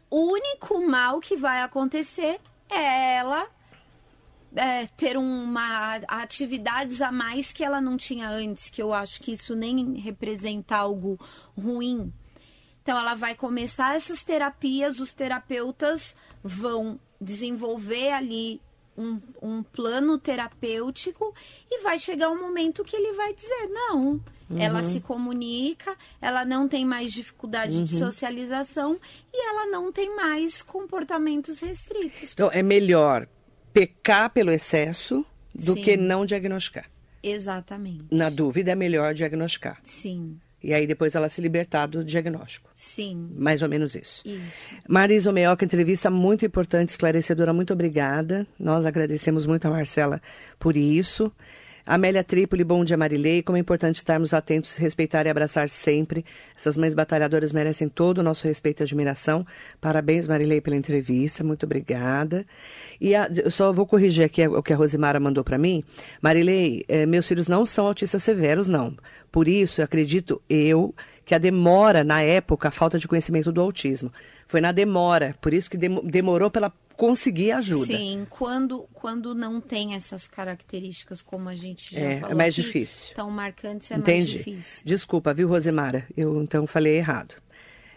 O 0.09 0.31
único 0.31 0.81
mal 0.87 1.19
que 1.19 1.37
vai 1.37 1.61
acontecer 1.61 2.39
é 2.69 3.17
ela 3.17 3.47
é, 4.55 4.87
ter 4.87 5.17
uma 5.17 5.95
atividades 6.07 7.01
a 7.01 7.11
mais 7.11 7.51
que 7.51 7.63
ela 7.63 7.81
não 7.81 7.97
tinha 7.97 8.29
antes, 8.29 8.69
que 8.69 8.81
eu 8.81 8.93
acho 8.93 9.21
que 9.21 9.33
isso 9.33 9.55
nem 9.55 9.95
representa 9.95 10.77
algo 10.77 11.19
ruim. 11.57 12.13
Então 12.81 12.97
ela 12.97 13.15
vai 13.15 13.35
começar 13.35 13.95
essas 13.95 14.23
terapias, 14.23 14.99
os 14.99 15.13
terapeutas 15.13 16.15
vão 16.43 16.99
desenvolver 17.19 18.11
ali 18.11 18.61
um, 18.97 19.21
um 19.41 19.63
plano 19.63 20.17
terapêutico 20.17 21.33
e 21.69 21.81
vai 21.81 21.99
chegar 21.99 22.29
um 22.29 22.41
momento 22.41 22.83
que 22.83 22.95
ele 22.95 23.13
vai 23.13 23.33
dizer 23.33 23.67
não. 23.67 24.19
Uhum. 24.49 24.57
Ela 24.57 24.81
se 24.81 24.99
comunica, 24.99 25.95
ela 26.19 26.43
não 26.43 26.67
tem 26.67 26.83
mais 26.85 27.13
dificuldade 27.13 27.77
uhum. 27.77 27.83
de 27.83 27.97
socialização 27.97 28.99
e 29.31 29.47
ela 29.47 29.67
não 29.67 29.91
tem 29.91 30.15
mais 30.15 30.61
comportamentos 30.61 31.59
restritos. 31.59 32.33
Então 32.33 32.49
é 32.51 32.63
melhor 32.63 33.27
pecar 33.71 34.31
pelo 34.31 34.51
excesso 34.51 35.23
do 35.53 35.73
Sim. 35.73 35.81
que 35.81 35.97
não 35.97 36.25
diagnosticar. 36.25 36.89
Exatamente. 37.21 38.05
Na 38.11 38.29
dúvida, 38.29 38.71
é 38.71 38.75
melhor 38.75 39.13
diagnosticar. 39.13 39.79
Sim. 39.83 40.39
E 40.61 40.73
aí 40.73 40.85
depois 40.85 41.15
ela 41.15 41.29
se 41.29 41.39
libertar 41.39 41.87
do 41.87 42.03
diagnóstico. 42.03 42.69
Sim. 42.75 43.29
Mais 43.35 43.61
ou 43.61 43.69
menos 43.69 43.95
isso. 43.95 44.27
Isso. 44.27 44.71
Marisa 44.87 45.29
Omeoca, 45.29 45.63
entrevista 45.63 46.09
muito 46.09 46.45
importante, 46.45 46.89
esclarecedora. 46.89 47.53
Muito 47.53 47.71
obrigada. 47.71 48.45
Nós 48.59 48.85
agradecemos 48.85 49.45
muito 49.45 49.65
a 49.65 49.71
Marcela 49.71 50.21
por 50.59 50.75
isso. 50.75 51.31
Amélia 51.91 52.23
Trípoli, 52.23 52.63
bom 52.63 52.85
dia 52.85 52.95
Marilei. 52.95 53.41
Como 53.41 53.57
é 53.57 53.61
importante 53.61 53.95
estarmos 53.95 54.31
atentos, 54.31 54.77
respeitar 54.77 55.25
e 55.25 55.29
abraçar 55.31 55.67
sempre. 55.67 56.23
Essas 56.55 56.77
mães 56.77 56.93
batalhadoras 56.93 57.51
merecem 57.51 57.89
todo 57.89 58.19
o 58.19 58.23
nosso 58.23 58.45
respeito 58.45 58.81
e 58.81 58.83
admiração. 58.83 59.43
Parabéns, 59.81 60.27
Marilei, 60.27 60.61
pela 60.61 60.75
entrevista. 60.75 61.43
Muito 61.43 61.65
obrigada. 61.65 62.45
E 63.01 63.15
a, 63.15 63.27
eu 63.43 63.49
só 63.49 63.73
vou 63.73 63.87
corrigir 63.87 64.23
aqui 64.23 64.47
o 64.47 64.61
que 64.61 64.71
a 64.71 64.75
Rosimara 64.75 65.19
mandou 65.19 65.43
para 65.43 65.57
mim. 65.57 65.83
Marilei, 66.21 66.85
eh, 66.87 67.07
meus 67.07 67.27
filhos 67.27 67.47
não 67.47 67.65
são 67.65 67.87
autistas 67.87 68.21
severos, 68.21 68.67
não. 68.67 68.95
Por 69.31 69.47
isso, 69.47 69.81
acredito 69.81 70.39
eu 70.47 70.93
que 71.25 71.33
a 71.33 71.39
demora 71.39 72.03
na 72.03 72.21
época, 72.21 72.67
a 72.67 72.71
falta 72.71 72.99
de 72.99 73.07
conhecimento 73.07 73.51
do 73.51 73.61
autismo. 73.61 74.11
Foi 74.49 74.59
na 74.59 74.71
demora, 74.71 75.35
por 75.39 75.53
isso 75.53 75.69
que 75.69 75.77
demorou 75.77 76.49
para 76.49 76.71
conseguir 76.97 77.51
ajuda. 77.51 77.85
Sim, 77.85 78.25
quando, 78.27 78.89
quando 78.95 79.35
não 79.35 79.61
tem 79.61 79.93
essas 79.93 80.27
características 80.27 81.21
como 81.21 81.47
a 81.47 81.53
gente 81.53 81.93
já 81.93 82.01
é, 82.01 82.19
falou. 82.19 82.31
É 82.31 82.35
mais 82.35 82.55
aqui, 82.55 82.63
difícil. 82.63 83.15
Tão 83.15 83.29
marcantes 83.29 83.91
é 83.91 83.95
Entendi. 83.95 84.17
mais 84.17 84.27
difícil. 84.27 84.81
Desculpa, 84.83 85.35
viu, 85.35 85.47
Rosemara? 85.47 86.03
Eu 86.17 86.41
então 86.41 86.65
falei 86.65 86.97
errado. 86.97 87.35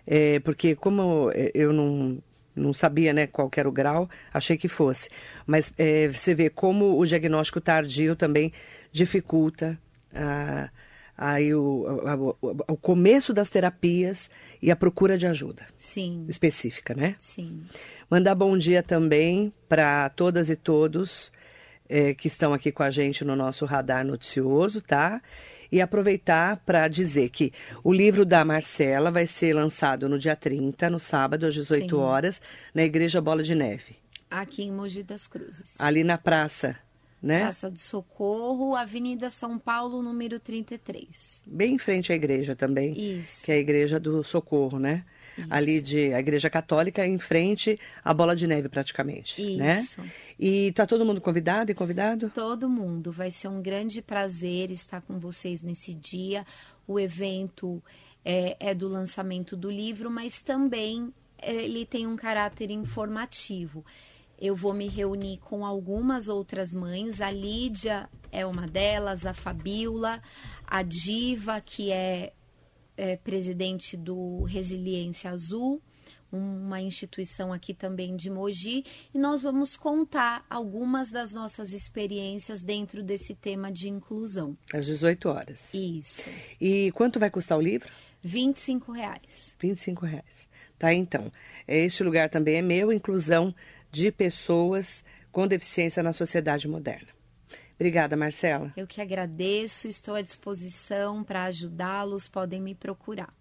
É, 0.07 0.41
porque 0.41 0.77
como 0.77 1.33
eu 1.55 1.73
não, 1.73 2.19
não 2.55 2.75
sabia 2.75 3.15
né, 3.15 3.27
qual 3.27 3.51
era 3.57 3.67
o 3.67 3.73
grau, 3.73 4.11
achei 4.31 4.59
que 4.59 4.69
fosse. 4.69 5.09
Mas 5.47 5.73
é, 5.79 6.09
você 6.09 6.35
vê 6.35 6.51
como 6.51 6.99
o 6.99 7.07
diagnóstico 7.07 7.63
tardio 7.63 8.15
também 8.15 8.53
dificulta 8.93 9.81
a, 10.15 10.69
aí 11.17 11.55
o, 11.55 12.37
o, 12.43 12.57
o, 12.69 12.77
começo 12.77 13.33
das 13.33 13.49
terapias 13.49 14.29
e 14.63 14.71
a 14.71 14.77
procura 14.77 15.19
de 15.19 15.27
ajuda. 15.27 15.67
Sim. 15.77 16.25
Específica, 16.29 16.95
né? 16.95 17.17
Sim. 17.19 17.65
Mandar 18.09 18.35
bom 18.35 18.57
dia 18.57 18.83
também 18.83 19.53
para 19.69 20.09
todas 20.11 20.49
e 20.49 20.55
todos 20.55 21.33
é, 21.89 22.15
que 22.15 22.29
estão 22.29 22.55
aqui 22.55 22.71
com 22.71 22.83
a 22.83 22.91
gente 22.91 23.25
no 23.25 23.35
nosso 23.35 23.67
radar 23.67 24.07
noticioso, 24.07 24.81
tá? 24.81 25.21
E 25.71 25.81
aproveitar 25.81 26.59
para 26.65 26.87
dizer 26.87 27.31
que 27.31 27.53
o 27.83 27.93
livro 27.93 28.25
da 28.25 28.45
Marcela 28.45 29.11
vai 29.11 29.27
ser 29.27 29.55
lançado 29.55 30.09
no 30.09 30.19
dia 30.19 30.37
30, 30.37 30.89
no 30.89 31.01
sábado, 31.01 31.47
às 31.47 31.55
18 31.55 31.89
Sim. 31.89 31.95
horas, 31.97 32.41
na 32.75 32.85
Igreja 32.85 33.21
Bola 33.21 33.43
de 33.43 33.55
Neve. 33.55 33.97
Aqui 34.31 34.63
em 34.63 34.73
Mogi 34.73 35.03
das 35.03 35.27
Cruzes. 35.27 35.81
Ali 35.81 36.05
na 36.05 36.17
praça, 36.17 36.77
né? 37.23 37.41
Praça 37.41 37.71
do 37.71 37.79
Socorro, 37.79 38.75
Avenida 38.75 39.31
São 39.31 39.59
Paulo, 39.59 40.03
número 40.03 40.41
33. 40.41 41.43
Bem 41.47 41.75
em 41.75 41.79
frente 41.79 42.13
à 42.13 42.17
igreja 42.17 42.57
também. 42.57 43.21
Isso. 43.21 43.45
Que 43.45 43.53
é 43.53 43.55
a 43.55 43.59
Igreja 43.59 44.01
do 44.01 44.25
Socorro, 44.25 44.79
né? 44.79 45.05
Isso. 45.39 45.47
ali 45.49 45.81
de 45.81 46.13
a 46.13 46.21
Igreja 46.21 46.51
Católica 46.51 47.07
em 47.07 47.19
frente 47.19 47.81
à 48.05 48.13
Bola 48.13 48.37
de 48.37 48.47
Neve 48.47 48.69
praticamente, 48.69 49.41
né? 49.57 49.81
Isso. 49.81 50.03
né? 50.03 50.11
E 50.39 50.73
tá 50.73 50.87
todo 50.87 51.07
mundo 51.07 51.21
convidado 51.21 51.71
e 51.71 51.75
convidado? 51.75 52.31
Todo 52.35 52.69
mundo, 52.69 53.11
vai 53.11 53.31
ser 53.31 53.49
um 53.49 53.63
grande 53.63 54.03
prazer 54.03 54.71
estar 54.71 55.01
com 55.01 55.19
vocês 55.19 55.63
nesse 55.63 55.95
dia. 55.95 56.45
O 56.87 57.01
evento 57.01 57.83
é, 58.25 58.57
é 58.61 58.75
do 58.75 58.89
lançamento 58.89 59.57
do 59.57 59.71
livro, 59.71 60.11
mas 60.11 60.43
também 60.43 61.13
é, 61.39 61.55
ele 61.55 61.87
tem 61.87 62.07
um 62.07 62.17
caráter 62.17 62.71
informativo. 62.71 63.85
Eu 64.45 64.57
vou 64.57 64.75
me 64.75 64.89
reunir 64.89 65.39
com 65.39 65.65
algumas 65.65 66.29
outras 66.29 66.75
mães. 66.75 67.21
A 67.21 67.31
Lídia 67.31 68.09
é 68.33 68.45
uma 68.45 68.67
delas, 68.67 69.25
a 69.25 69.33
Fabiola, 69.33 70.21
a 70.67 70.83
Diva, 70.83 71.61
que 71.61 71.93
é 71.93 72.33
é, 72.97 73.17
presidente 73.17 73.97
do 73.97 74.43
Resiliência 74.43 75.31
Azul, 75.31 75.81
uma 76.31 76.81
instituição 76.81 77.53
aqui 77.53 77.75
também 77.75 78.17
de 78.17 78.31
Mogi, 78.31 78.85
e 79.15 79.19
nós 79.19 79.43
vamos 79.43 79.77
contar 79.77 80.45
algumas 80.49 81.11
das 81.11 81.35
nossas 81.35 81.73
experiências 81.73 82.63
dentro 82.63 83.03
desse 83.03 83.35
tema 83.35 83.71
de 83.71 83.89
inclusão. 83.89 84.57
Às 84.73 84.87
18 84.87 85.29
horas. 85.29 85.63
Isso. 85.75 86.29
E 86.61 86.91
quanto 86.93 87.19
vai 87.19 87.31
custar 87.31 87.59
o 87.59 87.61
livro? 87.61 87.91
25 88.23 88.93
reais. 88.93 89.57
25 89.61 90.07
reais. 90.07 90.49
Tá, 90.79 90.93
então. 90.93 91.31
Este 91.69 92.03
lugar 92.03 92.29
também 92.29 92.57
é 92.57 92.63
meu, 92.63 92.93
inclusão 92.93 93.55
de 93.93 94.11
pessoas 94.11 95.05
com 95.31 95.47
deficiência 95.47 96.03
na 96.03 96.13
sociedade 96.13 96.67
moderna. 96.67 97.09
Obrigada, 97.75 98.17
Marcela. 98.17 98.73
Eu 98.77 98.87
que 98.87 99.01
agradeço, 99.01 99.87
estou 99.87 100.15
à 100.15 100.23
disposição 100.23 101.23
para 101.23 101.45
ajudá-los, 101.45 102.29
podem 102.29 102.61
me 102.61 102.75
procurar. 102.75 103.33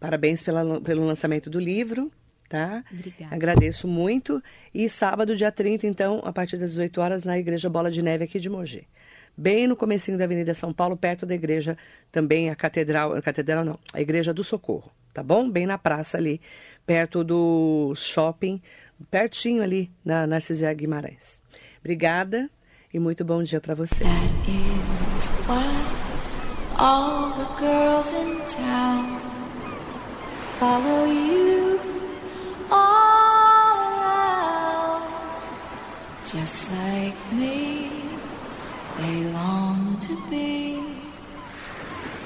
Parabéns 0.00 0.42
pela, 0.42 0.80
pelo 0.80 1.04
lançamento 1.04 1.48
do 1.48 1.60
livro, 1.60 2.10
tá? 2.48 2.82
Obrigada. 2.92 3.34
Agradeço 3.34 3.86
muito. 3.86 4.42
E 4.74 4.88
sábado, 4.88 5.36
dia 5.36 5.52
30, 5.52 5.86
então, 5.86 6.20
a 6.24 6.32
partir 6.32 6.56
das 6.56 6.70
18 6.70 7.00
horas, 7.00 7.24
na 7.24 7.38
Igreja 7.38 7.68
Bola 7.68 7.90
de 7.90 8.02
Neve 8.02 8.24
aqui 8.24 8.40
de 8.40 8.50
Mogi. 8.50 8.86
Bem 9.36 9.66
no 9.66 9.76
comecinho 9.76 10.18
da 10.18 10.24
Avenida 10.24 10.52
São 10.52 10.72
Paulo, 10.72 10.96
perto 10.96 11.24
da 11.24 11.34
igreja, 11.34 11.76
também 12.10 12.50
a 12.50 12.56
catedral, 12.56 13.14
a 13.14 13.22
catedral 13.22 13.64
não, 13.64 13.78
a 13.92 14.00
Igreja 14.00 14.32
do 14.34 14.44
Socorro, 14.44 14.92
tá 15.14 15.22
bom? 15.22 15.48
Bem 15.48 15.64
na 15.64 15.78
praça 15.78 16.18
ali, 16.18 16.38
perto 16.84 17.24
do 17.24 17.94
shopping, 17.96 18.60
pertinho 19.10 19.62
ali 19.62 19.90
na 20.04 20.26
Narcisia 20.26 20.72
Guimarães. 20.72 21.40
Obrigada 21.80 22.48
e 22.92 22.98
muito 22.98 23.24
bom 23.24 23.42
dia 23.42 23.60
para 23.60 23.74
você. 23.74 24.04
Just 36.24 36.70
like 36.70 37.32
me, 37.34 37.90
they 38.96 39.24
long 39.34 39.98
to 40.00 40.16
be 40.30 40.78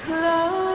close. 0.05 0.66